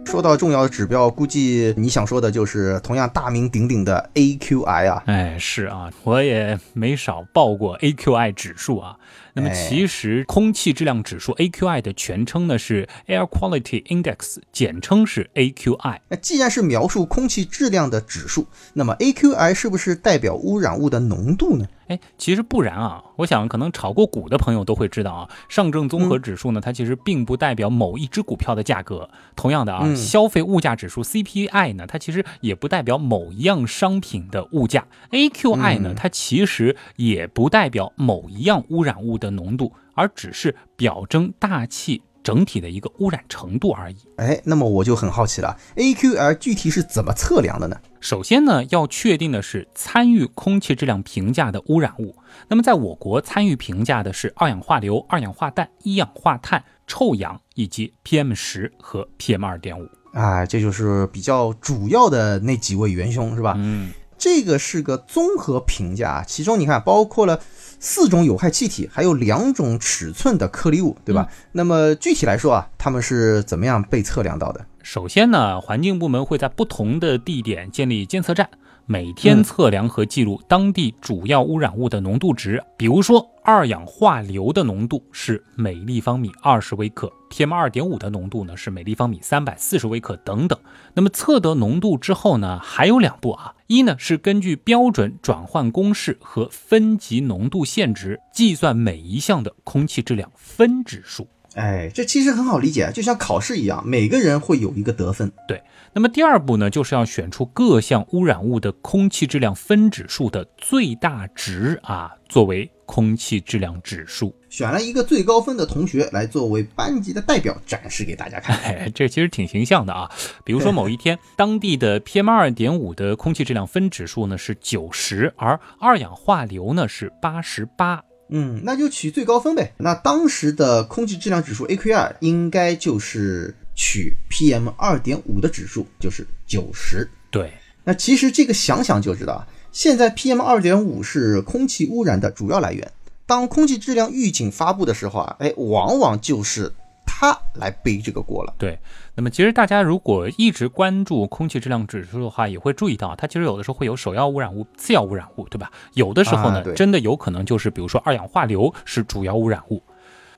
[0.09, 5.03] 说到重要的指标，估计你想说的就是同样大名鼎鼎的 AQI 啊。
[5.05, 8.97] 哎，是啊，我也没少报过 AQI 指数啊。
[9.39, 15.99] 那么其实空气质量指数 AQI 的全称呢是 Air Quality Index，简称是 AQI。
[16.09, 21.67] 那既然是描述空气质量的指数，那么 AQI 是不是代表污染物的浓度呢？
[21.89, 23.03] 哎，其实不然啊！
[23.17, 29.09] 我想可能炒过股的朋友都会知道啊，上证综合指数呢，它其实并不代表某一只股票的价格。
[29.35, 34.87] 同样的啊，消费物价指数 CPI 呢，它其实也不代表某一样商品的物价。
[35.13, 42.03] AQI 呢，它其实也不代表某一样污染物的浓度，而只是表征大气。
[42.21, 43.97] 整体的一个污染程度而已。
[44.17, 47.81] 哎，那么我就很好奇了，AQR 具体是怎么测量的呢？
[48.01, 52.15] 首先呢，要确定的是参与空气质量评价的污染物。
[52.49, 59.89] 那么在我国参与评价的是二氧化硫、二氧化氮、一氧化碳、臭氧以及 PM 十和 PM 二点五。
[60.13, 63.55] 啊，这就是比较主要的那几位元凶，是吧？
[63.57, 67.41] 嗯，这个是个综合评价，其中你看包括了。
[67.81, 71.29] 四种有害气体，还有两种尺寸的颗粒物，对吧？
[71.53, 74.67] 那么具体来说啊，它们是怎么样被测量到的？
[74.83, 78.49] 首先呢，环境部门会在不同的地点建立监测站，
[78.91, 90.59] 每天测量和记录当地主要污染物的浓度值，比如说二氧化硫的浓度是每立方米二十微克，PM 二点五的浓度呢是每立方米三百四十微克等等。
[90.95, 101.29] 那么测得浓度之后呢，还有两步啊，一呢是根据标准转换公式和分级浓度限值计算每一项的空气质量分指数。
[101.59, 105.33] 哎，这其实很好理解，就像考试一样，每个人会有一个得分。
[105.49, 105.61] 对，
[105.93, 114.33] 那么第二步呢，就是要选出各项污染物的空气质量分指数的最大值啊，作为空气质量指数。
[114.49, 118.57] 选了一个最高分的同学来作为班级的代表展示给大家看。
[118.59, 120.09] 哎，这其实挺形象的啊。
[120.45, 128.05] 比如说某一天，当地的 PM 二点五的空气质量分指数呢是九十，而二氧化硫呢是八十八。
[128.29, 129.73] 嗯，那就取最高分呗。
[129.79, 137.09] 那当时的空气质量指数 AQI 应该就是取 PM 二点五的指数，就是九十。
[137.31, 137.53] 对，
[137.85, 142.93] 那其实这个想想就知道啊，现在 PM 二点五是空气污染的主要来源。
[143.27, 146.73] 当空气质量预警发布的时候啊，哎，往往就是
[147.05, 148.55] 它来背这个锅了。
[148.59, 148.79] 对。
[149.19, 155.73] 那么，其实大家如果一直关注空气质量指数的话，也会注意到，它其实有的时候会有首要污染物、次要污染物，对吧？
[155.95, 159.83] 有的时候呢，真的有可能就是，比如说二氧化硫是主要污染物。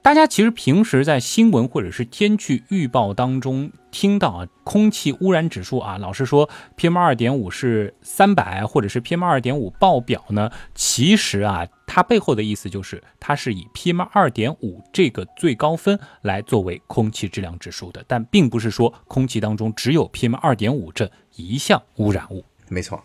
[0.03, 22.43] 大家其实平时在新闻或者是天气预报当中听到啊，空气污染指数啊，老是说 PM 二点五是三百，或者是 PM 二点五爆表呢，其实啊，它背后的意思就是它是以 PM 二点五这个最高分来作为空气质量指数的，但并不是说空气当中只有 PM 二点五这一项污染物。
[22.71, 23.05] 没错。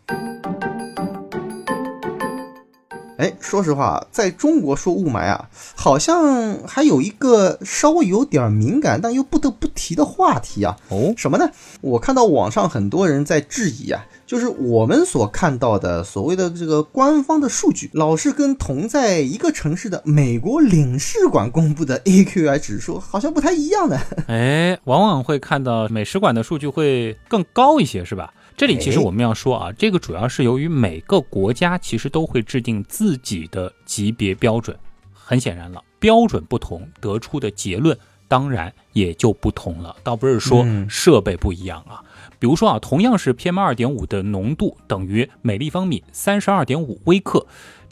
[3.18, 10.76] 哎，说实话，在中国说雾霾啊，好像还有一个稍微有点敏感，但又不得不提的话题啊。
[10.90, 11.50] 哦，什么呢？
[11.80, 23.98] 我看到网上很多人在质疑啊，就是我们所看到的所谓的这个官方的数据，老是跟同在一个城市的美国领事馆公布的 AQI 指数好像不太一样的。
[24.28, 28.34] 哎，往往会看到美使馆的数据会更高一些，是吧？
[28.58, 34.78] 这里其实我们要说啊，这个主要是由于每个国家其实都会制定自己的级别标准，
[35.12, 37.98] 很显然了，标准不同，得出的结论
[38.30, 39.94] 当然也就不同了。
[40.04, 42.02] 倒不是说设备不一样啊，
[42.40, 47.46] 比如说啊，同样是 PM 二点五的浓度等于每立方米三十二点五微克。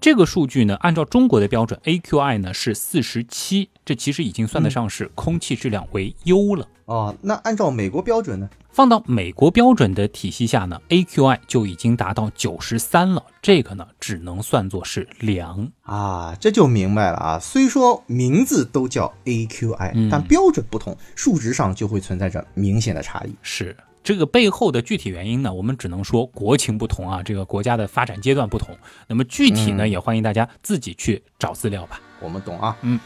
[0.04, 7.16] 这个数据呢，按照中国的标准，AQI 呢是四十七，这其实已经算得上是空气质量为优了哦。
[7.22, 13.24] 那按照美国标准呢，放到美国标准的体系下呢，AQI 就已经达到九十三了。
[13.42, 17.39] 这个呢，只能算作是良啊，这就明白了啊。
[17.39, 23.34] 虽说名字都叫 AQI，但标准不同，数值上就会存在着明显的差异。
[23.42, 23.74] 是。
[24.04, 28.78] 这个背后的具体原因呢，我们只能说国情不同啊，这个国家的发展阶段不同。
[29.08, 32.02] 那么具体呢，也欢迎大家自己去找资料吧。
[32.20, 33.00] 我们懂啊，嗯。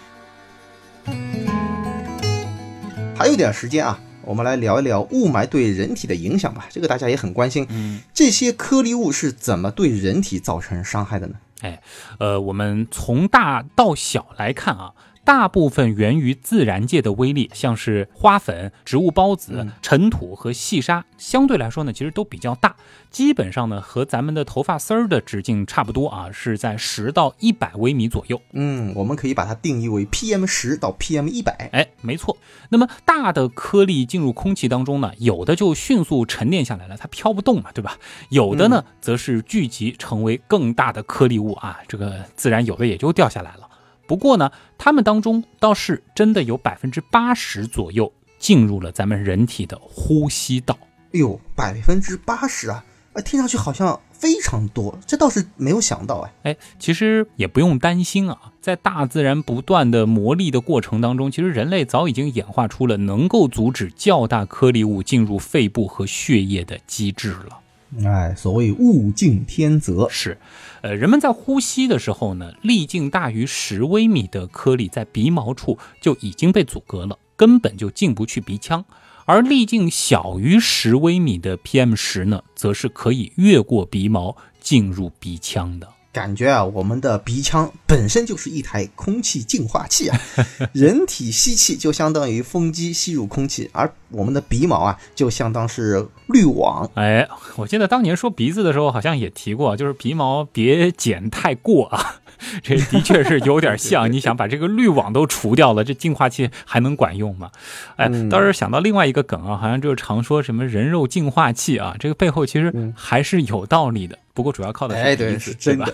[3.15, 6.67] 还有点时间啊，我们来聊一聊雾霾对人体的影响吧。
[6.69, 7.65] 这个大家也很关心。
[7.69, 11.36] 嗯，这些颗粒物是怎么对人体造成伤害的呢？
[11.62, 11.81] 哎，
[12.19, 14.93] 呃，我们从大到小来看啊。
[15.27, 22.77] 大部分源于自然界的微粒，像是花粉、植物孢子、尘土和细沙，相对来说呢，其实都比较大。
[23.11, 28.41] 基本上呢，和咱们的头发丝儿的直径差不多啊，是在十到一百微米左右。
[28.53, 31.51] 嗯，我们可以把它定义为 PM 十到 PM 一百。
[31.73, 32.37] 哎，没错。
[32.69, 37.97] 那么大的颗粒进入空气当中呢，有的就迅速沉淀下来了，它飘不动嘛，对吧？
[38.29, 43.66] 有的呢，则是聚集成为更大的颗粒物啊，这个自然有的也就掉下来了。
[44.07, 50.77] 不过呢，它们当中倒是真的有百分之八十左右进入了咱们人体的呼吸道。
[51.13, 52.83] 哎呦，百分之八十啊！
[53.13, 56.51] 哎，听上去好像非常多，这倒是没有想到哎。
[56.51, 67.59] 哎，其实也不用担心啊，在大自然不断的磨砺的过程当中，其实人类早已经演化出了能够阻止较大颗粒物进入肺部和血液的机制了。
[68.06, 70.08] 哎，所谓物竞天择。
[70.10, 70.38] 是，
[70.82, 78.84] 呃，人们在呼吸的时候呢，粒径大于十微米的颗粒在鼻毛处就已经被阻隔了，根本就进不去鼻腔；
[79.26, 85.88] 而粒径小于十微米的 PM 十呢，则是可以越过鼻毛进入鼻腔的。
[86.13, 90.19] 感觉啊，我们的鼻腔本身就是一台空气净化器啊，
[90.73, 96.89] 人体吸气就相当于风机吸入空气，而我们的鼻毛啊就相当是滤网。
[96.95, 102.21] 哎，我记得当年说鼻子的时候，好像也提过，就是鼻毛别剪太过啊。
[102.61, 107.49] 这的确是有点像， 你想把这个滤网都除掉了，这净化器还能管用吗？
[107.95, 114.19] 哎，倒是想到另外一个梗啊，好像就是常说什么人肉净化器啊，这个背后其实还是有道理的。
[114.35, 115.89] 不过主要靠的是鼻子，是真吧。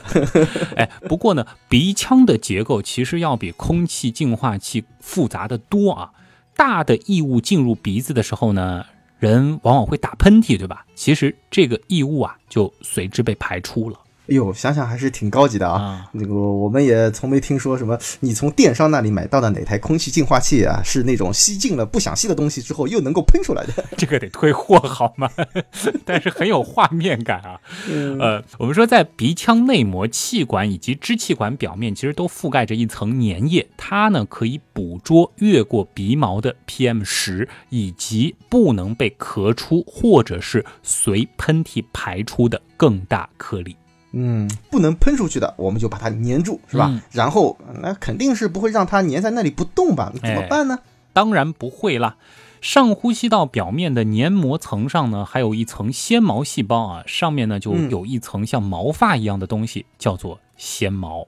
[0.76, 6.12] 哎，不过呢，鼻腔的结构其实要比空气净化器复杂的多啊。
[6.56, 8.86] 大的异物进入鼻子的时候呢，
[9.24, 10.86] 人往往会打喷嚏，对吧？
[10.96, 13.98] 其实这个异物啊，就随之被排出了
[14.30, 15.82] 哎呦，想想还是挺高级的啊。
[15.82, 16.10] 啊。
[16.14, 23.74] 那个我们也从没听说什么，你从电商那里买到的哪台空气净化器啊，是那种吸进了不想吸的东西之后又能够喷出来的。
[23.98, 25.30] 这个得退货好吗？
[26.06, 27.60] 但是很有画面感啊。
[27.90, 43.76] 嗯呃，我们说在鼻腔内膜、气管以及支气管表面，其实都覆盖着一层粘液，它呢可以捕捉越过鼻毛的 PM 十，以及不能被咳出或者是随喷嚏排出的更大颗粒。
[44.14, 46.88] 嗯，不能喷出去的，我们就把它粘住，是吧？
[46.90, 50.12] 嗯然后那肯定是不会让它粘在那里不动吧？
[50.16, 50.80] 怎么哎办呢？
[51.12, 52.16] 当然不会啦。
[52.62, 61.28] 上呼吸道表面的黏膜层上呢，还有一层纤毛细胞啊，上面呢就嗯有一层像毛发一样的东西，叫做纤毛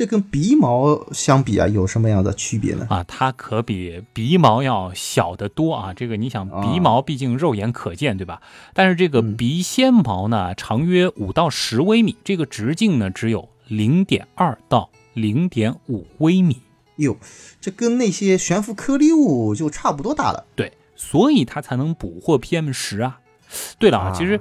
[0.00, 2.86] 这跟鼻毛相比啊，有什么样的区别呢？
[2.88, 5.92] 啊，它可比鼻毛要小得多啊。
[5.92, 8.40] 这个你想，啊鼻毛毕竟肉眼可见，对吧？
[8.72, 16.62] 但是这个嗯鼻纤毛呢，长约五到十微米，这个直径呢只有零点二到零点五微米。
[16.96, 17.18] 哟，
[17.60, 20.46] 这跟那些悬浮颗粒物就差不多大了。
[20.56, 23.20] 对，所以它才能捕获 PM 十啊。
[23.78, 24.40] 对了啊，啊其实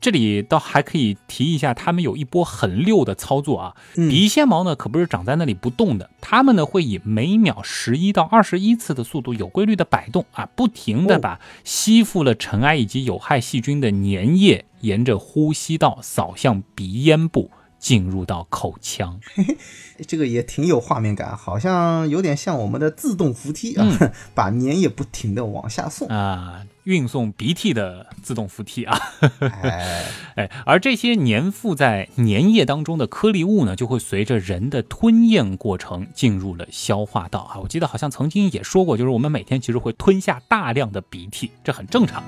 [0.00, 3.76] 这里倒还可以提一下，他们有一波很溜的操作啊。
[3.96, 17.50] 嗯鼻纤毛呢可不是长在那里不动的，它们呢会以每秒十一到二十一次的速度有规律的摆动啊，不停的哦把吸附了尘埃以及有害细菌的粘液沿着呼吸道扫向鼻咽部。
[17.80, 19.18] 进入到口腔，
[20.06, 26.06] 这个也挺有画面感，好像有点像我们的自动扶梯啊，嗯 把粘液不停的往下送。
[26.08, 29.00] 啊，运送鼻涕的自动扶梯啊。
[29.40, 30.04] 哎，
[30.36, 37.58] 哎，而这些粘附在粘液当中的颗粒物呢，就会随着人的吞咽过程进入了消化道啊。
[37.60, 42.22] 我记得好像曾经也说过，就是我们每天其实会吞下大量的鼻涕，这很正常。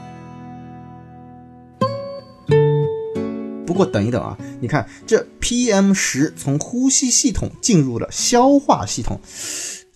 [3.66, 9.20] 不过等一等啊，你看这 PM 十从呼吸系统进入了消化系统，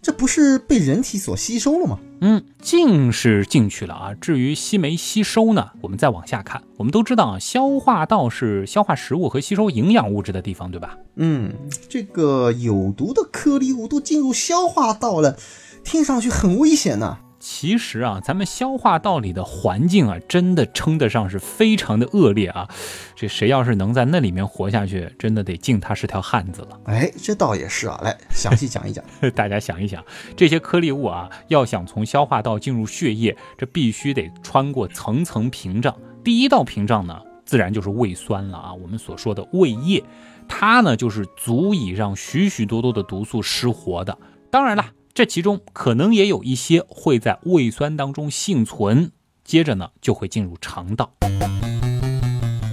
[0.00, 1.98] 这不是被人体所吸收了吗？
[2.20, 6.62] 嗯，进是进去了啊，至于吸没吸收呢，我们再往下看。
[6.78, 10.96] 我们都知道啊，消化道是消化食物和吸收营养物质的地方，对吧？
[11.16, 11.52] 嗯，
[11.88, 15.36] 这个有毒的颗粒物都进入消化道了，
[15.84, 17.18] 听上去很危险呐、
[17.48, 22.68] 其实啊，咱们消化道里的环境啊，真的称得上是非常的恶劣啊。
[23.14, 26.80] 这谁要是能在那里面活下去，真的得敬他是条汉子了。
[26.86, 29.02] 哎，这倒也是啊，来详细讲一讲。
[29.32, 30.04] 大家想一想，
[30.36, 35.96] 这些颗粒物啊，要想从消化道进入血液，这必须得穿过层层屏障。
[36.24, 40.02] 第一道屏障呢，自然就是胃酸了啊，我们所说的胃液，
[40.48, 44.18] 它呢就是足以让许许多多的毒素失活的。
[44.50, 44.84] 当然了，
[45.16, 49.12] 这其中可能也有一些会在胃酸当中幸存，
[49.42, 51.10] 接着呢就会进入肠道。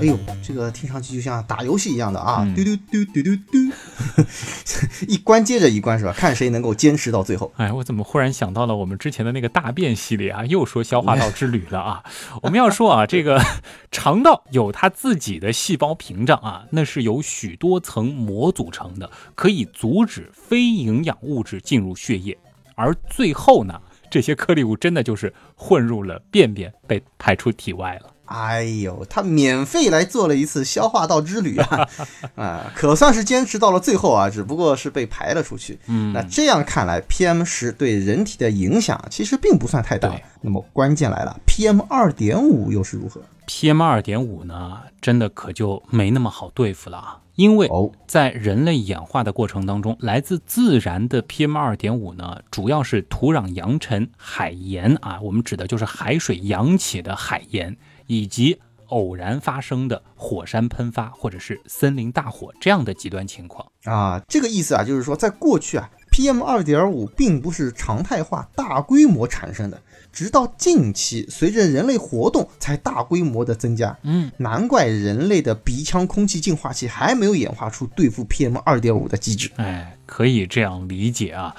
[0.03, 6.11] 哎呦，这个听上去就像打游戏一样的啊，嗯嘟嘟嘟嘟嘟嘟， 一关接着一关是吧？
[6.11, 7.51] 看谁能够坚持到最后。
[7.55, 10.45] 哎，我怎么忽然想到了我们之前的那个大便系列啊？
[10.45, 12.03] 又说消化道之旅了啊！
[12.43, 13.41] 我们要说啊，这个
[13.91, 22.37] 肠道有它自己的细胞屏障啊，那是由许多层膜组成的，可以阻止非营养物质进入血液。
[22.75, 23.79] 而最后呢，
[24.09, 28.12] 这些颗粒物真的就是混入了便便，被排出体外了。
[28.25, 31.89] 哎呦，他免费来做了一次消化道之旅啊，
[32.35, 35.77] 啊，可算是坚持到了最后啊，只不过是被排了出去。
[35.87, 40.13] 嗯那这样看来，PM 十对人体的影响其实并不算太大。
[40.41, 47.19] 那么关键来了，PM 二点五又是如何？PM 二点五呢，真的可就没那么好对付了啊！
[47.35, 57.75] 因为哦，在人类演化的过程当中，来自自然的 PM 二点五呢，主要是土壤扬尘、海盐啊，我们指的就是海水扬起的海盐，
[58.07, 63.65] 以及偶然发生的火山喷发或者是森林大火这样的极端情况。
[63.85, 69.81] 啊，这个意思啊，就是说，在过去啊，PM 二点五并不是常态化、大规模产生的，
[70.11, 73.97] 直到近期，随着人类活动才大规模的增加。
[74.03, 79.49] 嗯，难怪人类的鼻腔空气净化器还没有演化出对付 PM 二点五的机制。
[79.57, 81.55] 哎，可以这样理解啊。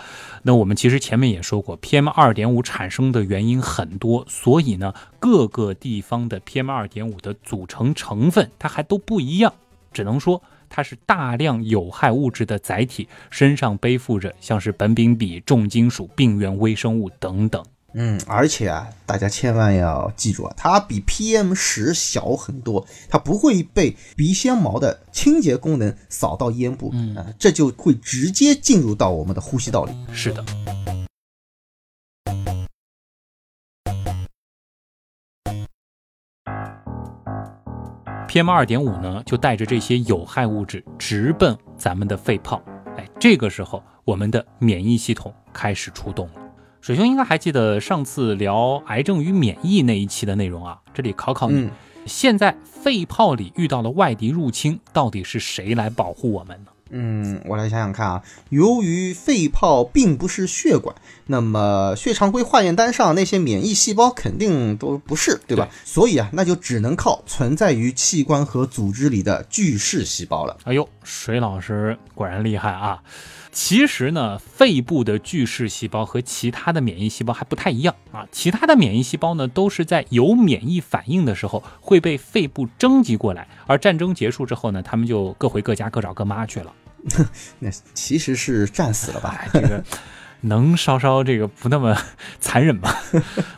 [0.47, 9.55] 那我们其实前面也说过，PM 二点五产生的原因很多，所以呢，各个地方的 PM 二点五的组成成分它还都不一样，
[9.91, 17.65] 只能说它是大量有害物质的载体，身上背负着像是苯丙芘、重金属、病原微生物等等。
[17.97, 29.93] 嗯，而且啊，大家千万要记住啊，它比 PM 十小很多，它不会被鼻纤毛的清洁功能扫到咽部，嗯啊，这就会直接进入到我们的呼吸道里。
[30.13, 30.45] 是的。
[38.27, 42.61] PM 二点五呢，就带着这些有害物质直奔咱们的肺泡。
[42.97, 46.44] 哎，这个时候我们的免疫系统开始出动了。
[46.85, 51.70] 水兄应该还记得上次聊癌症与免疫那一期的内容啊，这里考考你，嗯
[52.05, 56.70] 现在肺泡里遇到了外敌入侵，到底是谁来保护我们呢？
[56.97, 60.95] 嗯，我来想想看啊，由于肺泡并不是血管，
[61.27, 65.69] 那么血常规化验单上那些免疫细胞肯定都不是，对吧？
[65.85, 70.57] 所以啊，那就只能靠存在于器官和组织里的巨噬细胞了。
[70.63, 73.03] 哎呦，水老师果然厉害啊！
[73.51, 78.25] 其实呢，肺部的巨噬细胞和其他的免疫细胞还不太一样啊。
[78.31, 86.73] 其他的免疫细胞呢，都是在有免疫反应的时候会被肺部征集过来，而战争结束之后呢，他们就各回各家，各找各妈去了。
[87.61, 89.37] 那其实是战死了吧？
[89.39, 89.85] 哎，这个
[90.43, 91.97] 能稍稍这个不那么
[92.41, 93.03] 残忍吧？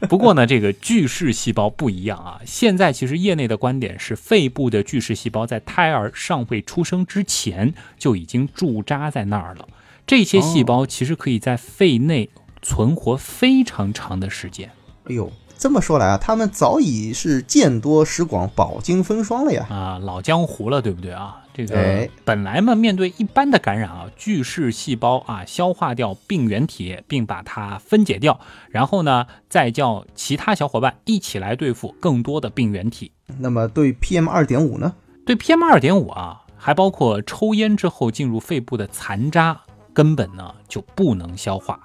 [0.08, 2.40] 不过呢，这个巨噬细胞不一样啊。
[2.44, 9.66] 现在其实业内的观点是，肺部的巨噬细胞在胎儿尚未出生之前就已经驻扎在那儿了。
[10.06, 12.30] 这些细胞其实可以在肺内
[12.62, 14.70] 存活非常长的时间
[15.08, 19.66] 哎呦，这么说来啊，他们早已是见多识广、饱经风霜了呀。
[19.68, 21.42] 啊，老江湖了，对不对啊？
[21.64, 28.38] 这个哎本来嘛，面对一般的感染啊，巨噬细胞啊消化掉病原体，并把它分解掉，
[28.68, 33.12] 然后呢，再叫其他小伙伴一起来对付更多的病原体。
[33.38, 34.94] 那么对 PM 二点五呢？
[35.24, 39.58] 对 PM 二点五啊，还包括抽烟之后进入肺部的残渣，
[39.94, 41.80] 根本呢就不能消化。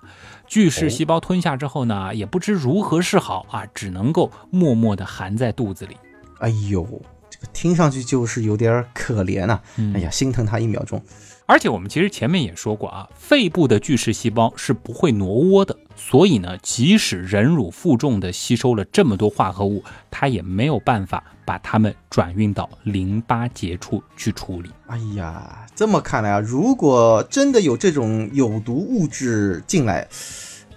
[0.47, 5.95] 巨噬细胞吞下之后呢，也不知如何是好啊，只能够默默地含在肚子里。
[6.39, 7.05] 哎呦，这个
[7.53, 11.01] 听上去就是有点可怜呐、嗯哎呀，心疼他一秒钟。
[11.47, 24.69] 而且我们其实前面也说过啊，肺部的巨噬细胞是不会挪窝的，所以呢，即使忍辱负重的吸收了这么多化合物，它也没有办法把它们转运到淋巴结处去处理。
[24.87, 30.07] 哎呀，这么看来啊，如果真的有这种有毒物质进来，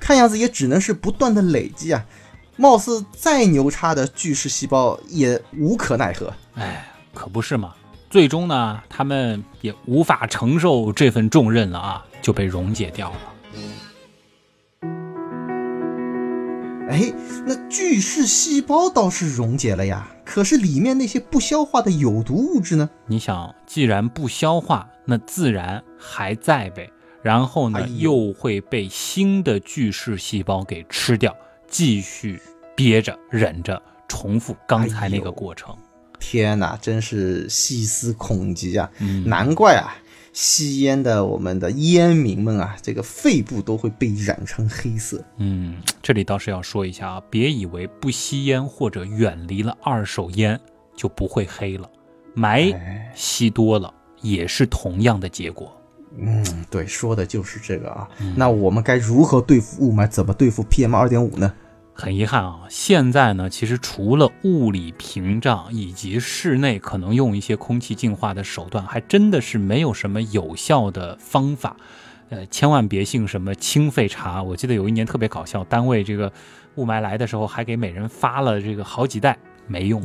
[0.00, 2.04] 看样子也只能是不断的累积啊。
[2.56, 6.32] 貌似再牛叉的巨噬细胞也无可奈何。
[6.54, 7.74] 哎，可不是嘛！
[8.08, 13.16] 最终呢，他们也无法承受这份重任了啊，就被溶解掉了。
[16.88, 17.12] 哎，
[17.44, 22.88] 那巨噬细胞倒是溶解了呀，可是里面那些不消化的有毒物质呢？
[23.06, 26.88] 你想，既然不消化，那自然还在呗。
[27.22, 31.34] 然后呢，哎又会被新的巨噬细胞给吃掉，
[31.68, 32.40] 继续
[32.76, 35.76] 憋着忍着，重复刚才那个过程。
[36.20, 38.90] 天哪，真是细思恐极啊！
[39.00, 39.92] 嗯难怪啊，
[40.32, 45.22] 吸烟的我们的烟民们啊，这个肺部都会被染成黑色。
[45.36, 50.58] 嗯，这里倒是要说一下啊，别以为不吸烟或者远离了二手烟
[50.96, 51.90] 就不会黑了，
[52.34, 53.92] 霾哎吸多了
[54.22, 55.76] 也是同样的结果。
[56.18, 58.08] 嗯，对，说的就是这个啊。
[58.36, 60.06] 那我们该如何对付雾霾？
[60.08, 61.52] 怎么对付 PM 二点五呢？
[61.96, 71.76] 很遗憾啊，现在呢，其实除了物理屏障以及室内可能用一些空气净化的手段，还真的是没有什么有效的方法。
[72.30, 74.42] 呃，千万别信什么清肺茶。
[74.42, 76.32] 我记得有一年特别搞笑，单位这个
[76.74, 79.38] 雾霾来的时候，还给每人发了这个好几袋，
[79.68, 80.02] 没用。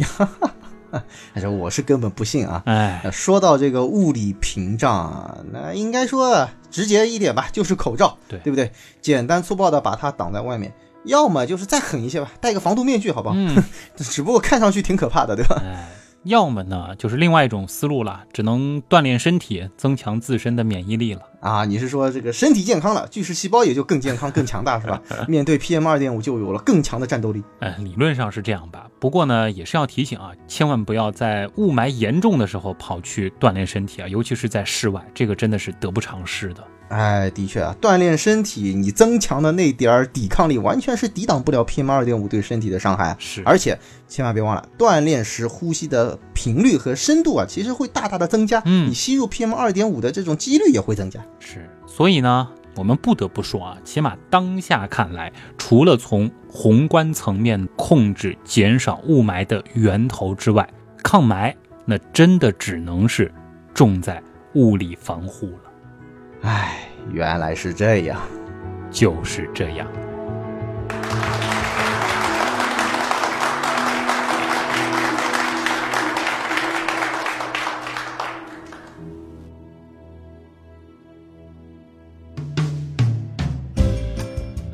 [1.34, 2.62] 但是我是根本不信啊。
[2.66, 8.72] 哎，说到这个物理屏障啊，那应该说直接一点吧，就是口罩，对对不对？
[9.02, 10.74] 简单粗暴的把它挡在外面，
[11.06, 13.36] 要么就是再狠一些吧，戴个防毒面具，好不好？
[13.38, 13.64] 嗯，
[13.98, 15.62] 只不过看上去挺可怕的，对吧？
[15.64, 15.90] 哎，
[16.24, 21.22] 要么呢就是另外一种思路了，只能锻炼身体，增强自身的免疫力了。
[21.40, 25.02] 啊，你是说这个身体健康了，巨噬细胞也就更健康、更强大，是吧？
[25.30, 27.42] 面对 PM 二点五就有了更强的战斗力。
[27.62, 36.64] 哎，理论上是这样吧，不过呢，也是要提醒啊，千万不要在雾霾严重的时候跑去锻炼身体啊，尤其是在室外，这个真的是得不偿失的。
[36.90, 43.16] 哎，的确啊，锻炼身体，你增强的那点儿抵抗力，完全是抵挡不了 PM 二点五对身体的伤害啊。
[43.20, 43.78] 是而且
[44.08, 48.62] 千万别忘了，锻炼时呼吸的频率和深度啊，其实会大大的增加。
[48.66, 51.24] 嗯你吸入 PM 二点五的这种几率也会增加。
[51.40, 52.50] 是，所以呢，
[52.80, 60.66] 我们不得不说啊，起码当下看来，除了从宏观层面控制、减少雾霾的源头之外，
[61.04, 61.54] 抗霾
[61.84, 63.30] 那真的只能是
[63.74, 64.24] 重在
[64.54, 65.72] 物理防护了。
[66.44, 68.18] 唉，原来是这样。
[68.90, 69.86] 就是这样。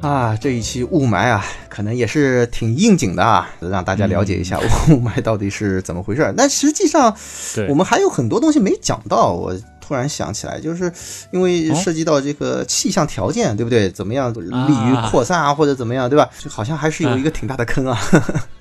[0.06, 6.32] 啊，这一期雾霾啊，可能也是挺应景的啊，让大家了解一下 雾霾到底是怎么回事。
[6.38, 7.16] 那实际上，
[7.56, 9.56] 对我们还有很多东西没讲到，我。
[9.86, 10.91] 突然想起来，就是
[11.31, 13.89] 因为哦涉及到这个气象条件，对不对？
[13.91, 16.27] 怎么样利于扩散啊，或者怎么样，对吧？
[16.39, 17.97] 就好像还是有一个挺大的坑啊。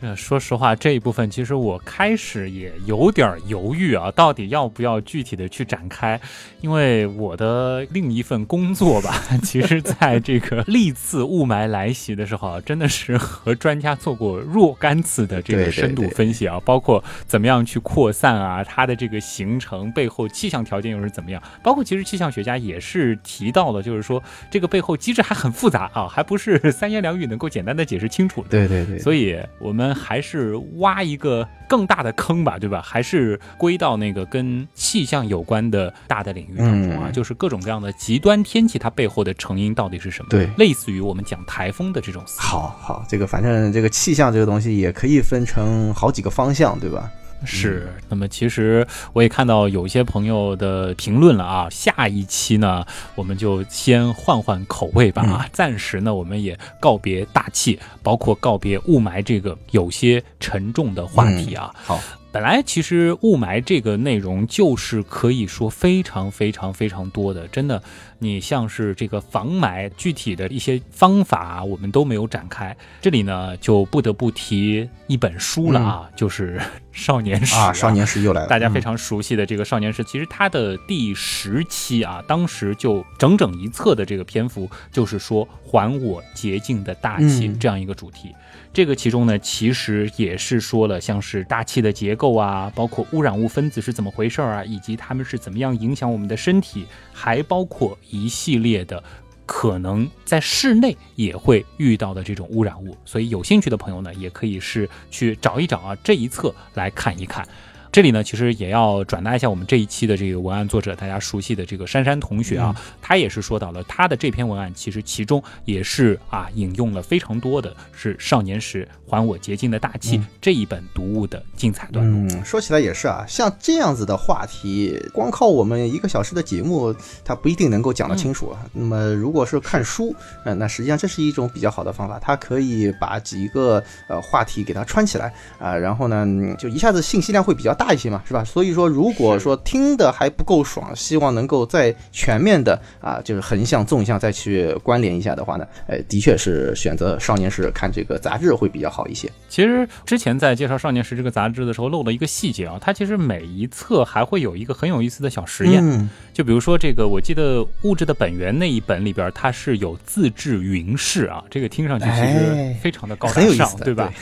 [0.00, 6.20] 呃， 说实话，这一部分其实我开始也有点犹豫啊，到底要不要具体的去展开？
[6.60, 28.48] 因为我的另一份工作吧， 其实在这个历次雾霾来袭的时候啊，真的是和专家做过若干次的这个深度分析啊，包括怎么样去扩散啊，它的这个形成背后气象条件又是怎么样，包括其实气象学家也是提到了，就是说这个背后机制还很复杂啊，还不是 三言两语能够简单的解释清楚的。
[28.48, 32.82] 对对对，所以我们还是挖一个更大的坑吧，对吧？
[32.84, 40.28] 还是归到那个跟气象有关的大的领域当中啊，嗯就是各种各样的极端天气，它背后的成因到底是什么？
[40.30, 42.22] 对类似于我们讲台风的这种。
[42.36, 47.10] 好好，这个反正这个气象这个东西也可以分成好几个方向，对吧？
[47.44, 55.22] 是，那么其实我也看到有一些朋友的评论了啊，下一期呢，我们就先换换口味吧。
[55.22, 61.74] 啊， 暂时呢，我们也告别大气，包括告别雾霾这个有些沉重的话题啊。
[61.84, 62.00] 好，
[62.34, 67.80] 本来其实雾霾这个内容就是可以说非常非常非常多的，真的，
[68.18, 72.76] 你像是这个防霾具体的一些方法，我们都没有展开。
[73.00, 76.58] 这里呢，就不得不提一本书了啊，就是
[76.90, 88.34] 《少年史》啊，少年时又来了，大家非嗯常熟悉的这个少年时，其实它的第十期啊，当时就整整一册的这个篇幅，就是说还我洁净的大气嗯这样一个主题。
[88.74, 99.02] 这个其中呢，其实也是说了像是大气的结构啊，包括污染物分子是怎么回事啊，以及它们是怎么样影响我们的身体，还包括一系列的。
[99.46, 107.46] 可能在室内也会遇到的这种污染物，所以有兴趣的朋友呢，也可以是去找一找啊这一侧来看一看。
[107.94, 122.36] 这里呢，其实也要转达一下我们这一期的这个文案作者，大家熟悉的这个珊珊同学啊，他也是说到了他的这篇文案，其实其中也是啊引用了非常多的是少年时还我洁净的大气、这一本读物的精彩段落。
[122.36, 126.92] 嗯，说起来也是啊，像这样子的话题，光靠我们一个小时的节目，
[127.24, 128.58] 它不一定能够讲得清楚啊。
[128.72, 130.12] 那么如果是看书，
[130.44, 138.42] 嗯、那实际上这是一种比较好的方法，它可以把几个呃话题给它串起来啊、然后呢，嗯就一下子信息量会比较大一些嘛，是吧？
[138.44, 149.30] 所以说，如果说听的还不够爽，希望能够再全面的啊，就是横向、纵向再去关联一下的话呢，呃，的确是选择少年时看这个杂志会比较好一些。
[149.48, 164.12] 其实之前在介绍《少年时》这个杂志的时候漏了一个细节啊，它其实每一册还会有一个很有意思的小实验，嗯就比如说这个，我记得《物质的本源》那一本里边，它是有自制云室啊，这个听上去其实哎非常的高大上，对吧？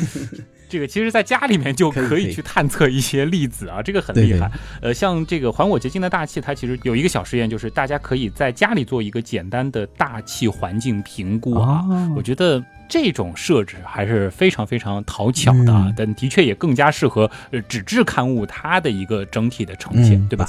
[0.72, 4.50] 这个其实在家里面就可以去探测一些粒子啊，这个很厉害。
[4.80, 11.84] 呃，像这个还我洁净的大气，它其实有一个小实验，就是大家可以在家里做一个简单的大气环境评估啊。
[11.90, 20.46] 哦我觉得这种设置还是非常非常讨巧的啊，嗯但的确也更加适合呃纸质刊物它的一个整体的呈现，对吧？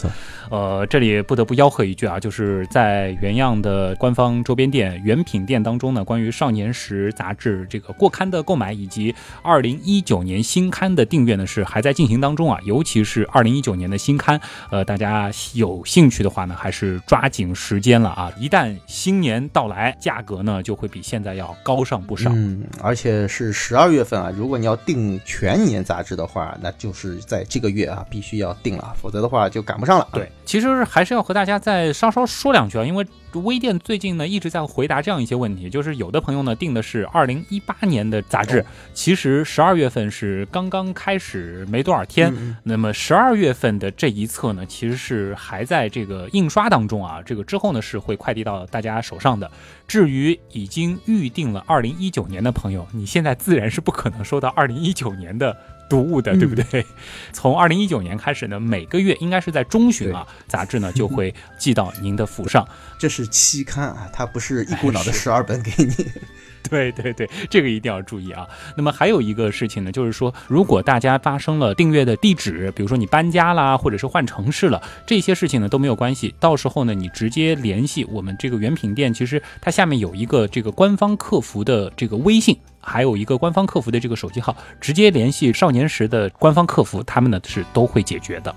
[0.52, 12.60] 呃，这里不得不吆喝一句啊，就是在原样的官方周边店原品店当中呢，关于《少年时》杂志这个过刊的购买以及二零一九年新刊的订阅呢，是还在进行当中啊。
[12.66, 14.38] 尤其是二零一九年的新刊，
[14.70, 18.30] 呃，大家有兴趣的话呢，还是抓紧时间了啊！
[18.38, 22.33] 一旦新年到来，价格呢就会比现在要高上不少。
[22.34, 30.08] 嗯，而且是十二月份啊，如果你要订全年杂志的话，那就是在这个月啊，必须要订了，否则的话就赶不上了。
[30.12, 33.06] 对，其实还是要和大家再稍稍说两句啊，因为
[33.42, 49.50] 微店最近呢一直在回答这样一些问题，就是有的朋友呢订的是二零一八年的杂志，其实十二月份是刚刚开始没多少天，嗯那么十二月份的这一册呢，其实是还在这个印刷当中啊，这个之后呢是会快递到大家手上的。
[49.88, 55.56] 至于已经预定了二零一九年的朋友，你现在自然是不可能收到二零一九年的
[55.90, 56.86] 读物的，对不对？
[57.32, 62.68] 从二零一九年开始呢，每个月应该是在中旬啊，杂志呢就会寄到您的府上。
[62.98, 65.94] 这是期刊啊，它不是一股脑的 十二本给你。
[66.70, 68.48] 对对对，这个一定要注意啊。
[68.78, 76.34] 那么还有一个事情呢，就是说，如果大家发生了订阅的地址，比如说你搬家啦，或者是换城市了，这些事情呢都没有关系。
[76.40, 82.58] 到时候呢，你直接联系我们这个原品店，其实它下面有一个这个官方客服的这个微信。
[82.84, 88.54] 还有一个官方客服的这个手机号，直接联系少年时的官方客服，他们呢是都会解决的。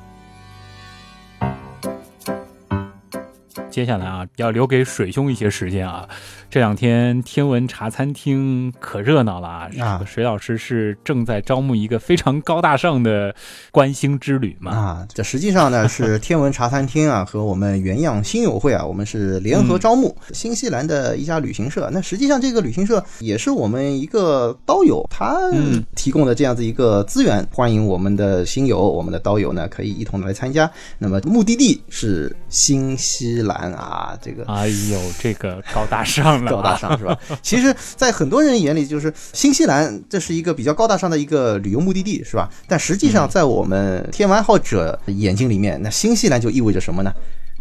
[3.76, 6.08] 接下来啊，要留给水兄一些时间啊。
[6.48, 9.68] 这两天天文茶餐厅可热闹了啊！
[9.78, 13.34] 啊水老师是正在招募一个非常高大上的
[13.70, 14.74] 观星之旅嘛？
[14.74, 21.90] 啊，这实际上呢是天文茶餐厅啊和我们原样星友会啊，我们是联合招募新西兰的一家旅行社。
[21.92, 30.70] 那实际上这个旅行社也是我们一个刀友他嗯提供的这样子一个资源，欢迎我们的星友、我们的刀友呢可以一同来参加。
[30.96, 37.18] 那么目的地是新西兰啊，这个哎呦，这个高大上了、啊，高大上是吧？
[37.42, 42.48] 其实，在很多人眼里，就是新西兰这是一个比较高大上的一个旅游目的地，是吧？
[42.66, 47.12] 但实际嗯上，在我们天文爱好者眼睛里面，那新西兰就意味着什么呢？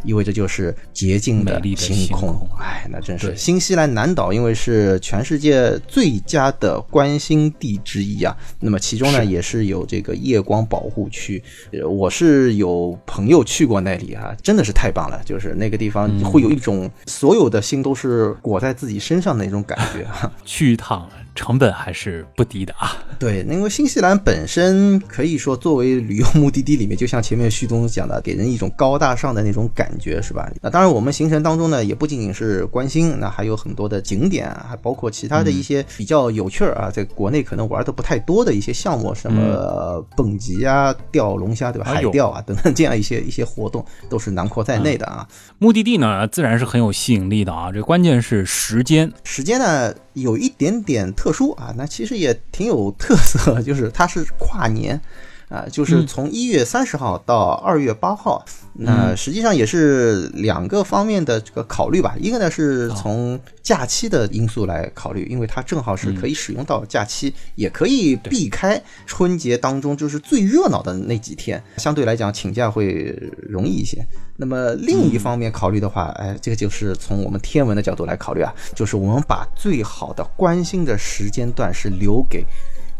[0.05, 2.35] 意味着就是洁净的星空。
[2.59, 8.35] 哎，那真是新西兰南岛，因为是全世界最佳的观星地之一啊。
[8.59, 11.41] 那么其中呢，也是有这个夜光保护区。
[11.71, 20.31] 呃我是有朋友去过那里啊，真的是太棒了，就是那个地方会有一种所有的星都是裹在自己身上的那种感觉啊。
[20.45, 22.97] 去一趟成本还是不低的啊。
[23.19, 30.49] 对，因为新西兰本身可以说作为旅游目的地里面，就像前面旭东讲的，给人一种高大上的那种感觉，是吧？
[30.61, 41.91] 那当然，我们行程当中呢，也不仅仅是关心，那还有很多的景点啊，还包括其他的一些比较有趣儿啊，在国内可能玩的不太多的一些项目，什么蹦极啊、钓龙虾，对吧？
[41.91, 45.27] 海钓啊等等这样一些一些活动，都是囊括在内的啊。
[45.59, 47.71] 目的地呢，自然是很有吸引力的啊。
[47.71, 54.99] 这关键是时间，时间呢有一点点特殊啊，那其实也挺有特色， 就是它是跨年。
[55.47, 58.43] 啊，就是嗯从一月三十号到二月八号，
[58.73, 62.15] 那实际上也是两个方面的这个考虑吧。
[62.19, 73.15] 一个呢是从假期的因素来考虑，因为它正好是可以使用到假期，也可以避开春节当中就是最热闹的那几天，相对来讲请假会
[73.47, 74.03] 容易一些。
[74.37, 82.45] 那么另一方面考虑的话，哎，这个就是从我们天文的角度来考虑啊，就是我们把最好的关心的时间段是留给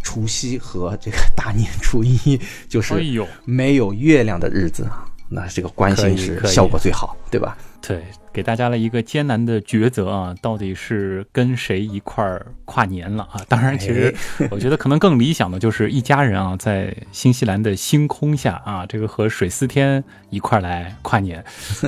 [0.01, 2.93] 除夕和这个大年初一， 就是
[3.43, 4.88] 没有月亮的日子，
[5.27, 7.57] 那这个关心是效果最好，对吧？
[7.81, 8.03] 对，
[8.36, 13.39] 给大家了一个艰难的抉择啊，到底是跟谁一块儿跨年了啊？
[13.47, 14.13] 当然，其实
[14.51, 21.41] 我觉得可能更理想的就是一家人啊，在新西兰的星空下啊，这个和水思天一块儿来跨年，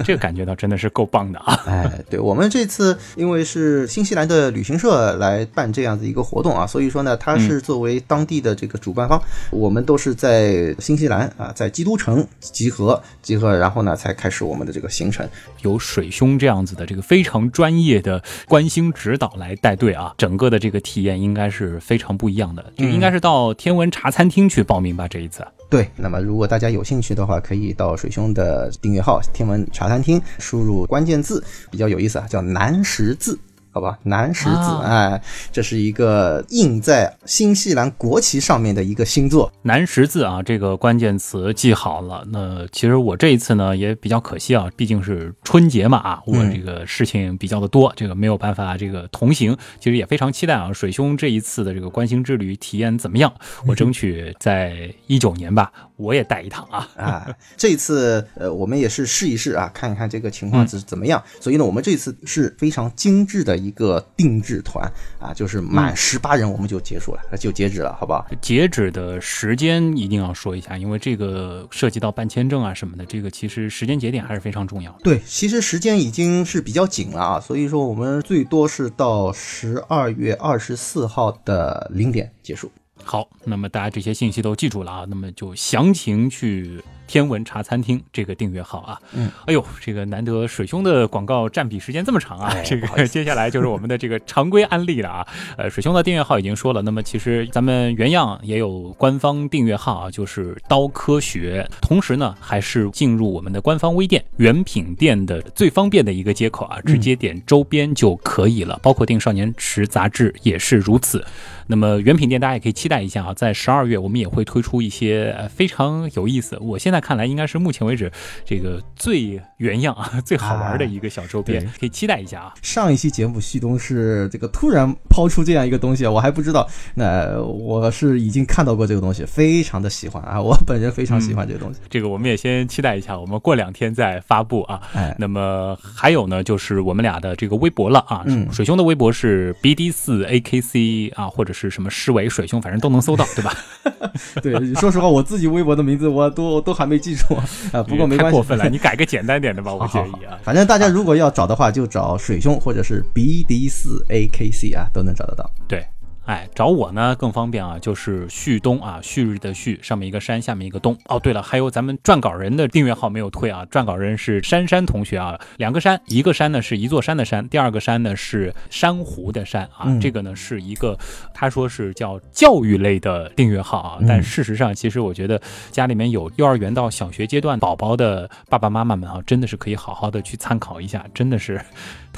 [0.06, 1.62] 这个感觉到真的是够棒的啊！
[1.68, 9.22] 哎，对我们这次因为是新西兰的旅行社来办这样子一个活动啊，所以说呢，它是作为当地的这个主办方，
[9.52, 15.28] 我们都是在新西兰啊，在基督城集合，集合，然后呢才开始我们的这个行程。
[15.64, 22.66] 有水兄这样子的这个非常专业的观星指导来带队啊，整个的这个体验应该是非常不一样的。
[22.78, 25.08] 就应该是到天文茶餐厅去报名吧？
[25.08, 25.46] 这一次。
[25.70, 33.38] 对，那么如果大家有兴趣的话，可以到水兄的订阅号“天文茶餐厅”，输入关键字，比较有意思啊，叫“南十字”。
[33.78, 35.22] 好吧，南十字，啊哎，
[35.52, 39.52] 这是一个印在新西兰国旗上面的一个星座。
[39.62, 42.24] 南十字啊，这个关键词记好了。
[42.32, 49.56] 那其实我这一次呢也比较可惜啊，毕竟是春节嘛啊，我嗯这个事情比较的多，这个没有办法这个同行。
[49.80, 53.32] 其实也非常期待啊，水兄这一次的这个观星之旅体验怎么样？
[53.68, 56.90] 我争取在一九年吧，我也带一趟啊。
[56.96, 61.22] 啊，这次呃，我们也是试一试啊，看一看这个情况是怎么样。
[61.40, 64.90] 所以呢，我们这次是非常精致的一个定制团
[65.20, 68.26] 啊，就是满十八人我们就结束了，就截止了，好不好？
[68.42, 75.00] 截止的时间一定要说一下，因为这个涉及到办签证啊什么的，这个其实时间节点还是非常重要的。
[75.04, 82.72] 对，其实时间已经是比较紧了啊，所以说我们最多是到十二月二十四号的零点结束。
[83.08, 89.00] 好，那么大家这些信息都记住了啊，那么就详情去天文茶餐厅这个订阅号啊。
[89.14, 95.28] 嗯，哎呦，这个难得水兄的广告占比时间这么长啊，哎这个接下来就是我们的这个常规案例了啊。
[95.58, 111.26] 呃，水兄的订阅号已经说了，那么其实咱们原样也有官方订阅号啊，就是刀科学，同时呢还是进入我们的官方微店原品店的最方便的一个接口啊，直接点周边就可以了，包括订少年时杂志也是如此。
[111.68, 118.12] 那么原品店大家也可以期待一下啊，在十二月我们也会推出一些呃非常有意思，我现在看来应该是目前为止
[118.46, 122.54] 这个最原样啊、 最好玩的一个小周边，对可以期待一下啊。
[122.62, 126.68] 上一期节目，旭东是这个突然抛出这样一个东西，我还不知道。
[126.96, 131.80] 那我是已经看到过这个东西，非常的喜欢啊， 我本人非常喜欢这个东西。
[131.90, 134.82] 这个我们也先期待一下，我们过两天再发布啊。
[134.94, 138.24] 哎，那么还有呢，就是我们俩的这个微博了啊。
[138.26, 143.52] 嗯水兄的微博是 BD 四 AKC 啊，或者是什么诗伟水兄，反正都能搜到，对吧？
[144.44, 147.34] 对，说实话，我自己微博的名字我都都还没记住
[147.72, 147.82] 啊。
[147.84, 150.38] 不过没关系，太过分了，你改个简单点的吧，我好好建议啊。
[150.44, 155.50] 反正大家如果要找的话，就找水兄或者是 BD 四 AKC 啊，都能找得到。
[155.68, 155.84] 对，
[156.28, 160.96] 哎，找我呢更方便啊，就是旭东啊，旭日的旭，上面一个山，下面一个东。
[161.06, 170.98] 哦，对了，还有咱们撰稿人的订阅号没有退啊，撰稿人是珊珊同学啊，两个山，一个山呢是一座山的山，第二个山呢是珊瑚的山啊，嗯这个呢是一个
[171.34, 181.62] 他说是叫教育类的订阅号啊，嗯但事实上其实我觉得家里面有幼儿园到小学阶段宝宝的爸爸妈妈们啊，真的是可以好好的去参考一下，真的是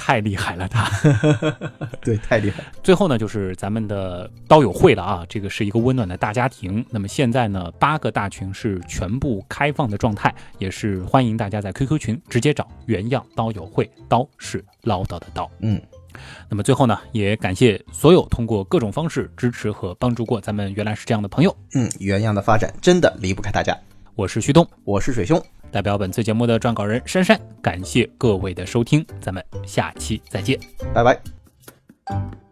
[0.02, 0.89] 太厉害了他。
[2.00, 2.64] 对，太厉害。
[2.82, 6.84] 最后呢，就是咱们的刀友会了啊，这个是一个温暖的大家庭。
[6.89, 15.52] 那么现在呢，八个大群是全部开放的状态，也是欢迎大家在 QQ 群直接找原样刀友会，刀是唠叨的刀。
[15.60, 15.80] 嗯，
[16.47, 21.54] 那么最后呢，也感谢所有通过各种方式支持和帮助过咱们原来是这样的朋友。
[21.76, 23.78] 嗯，原样的发展真的离不开大家。
[24.16, 25.41] 我是旭东，我是水兄，
[25.72, 30.59] 代表本次节目的撰稿人珊珊，感谢各位的收听，咱们下期再见。
[30.93, 32.49] 拜拜。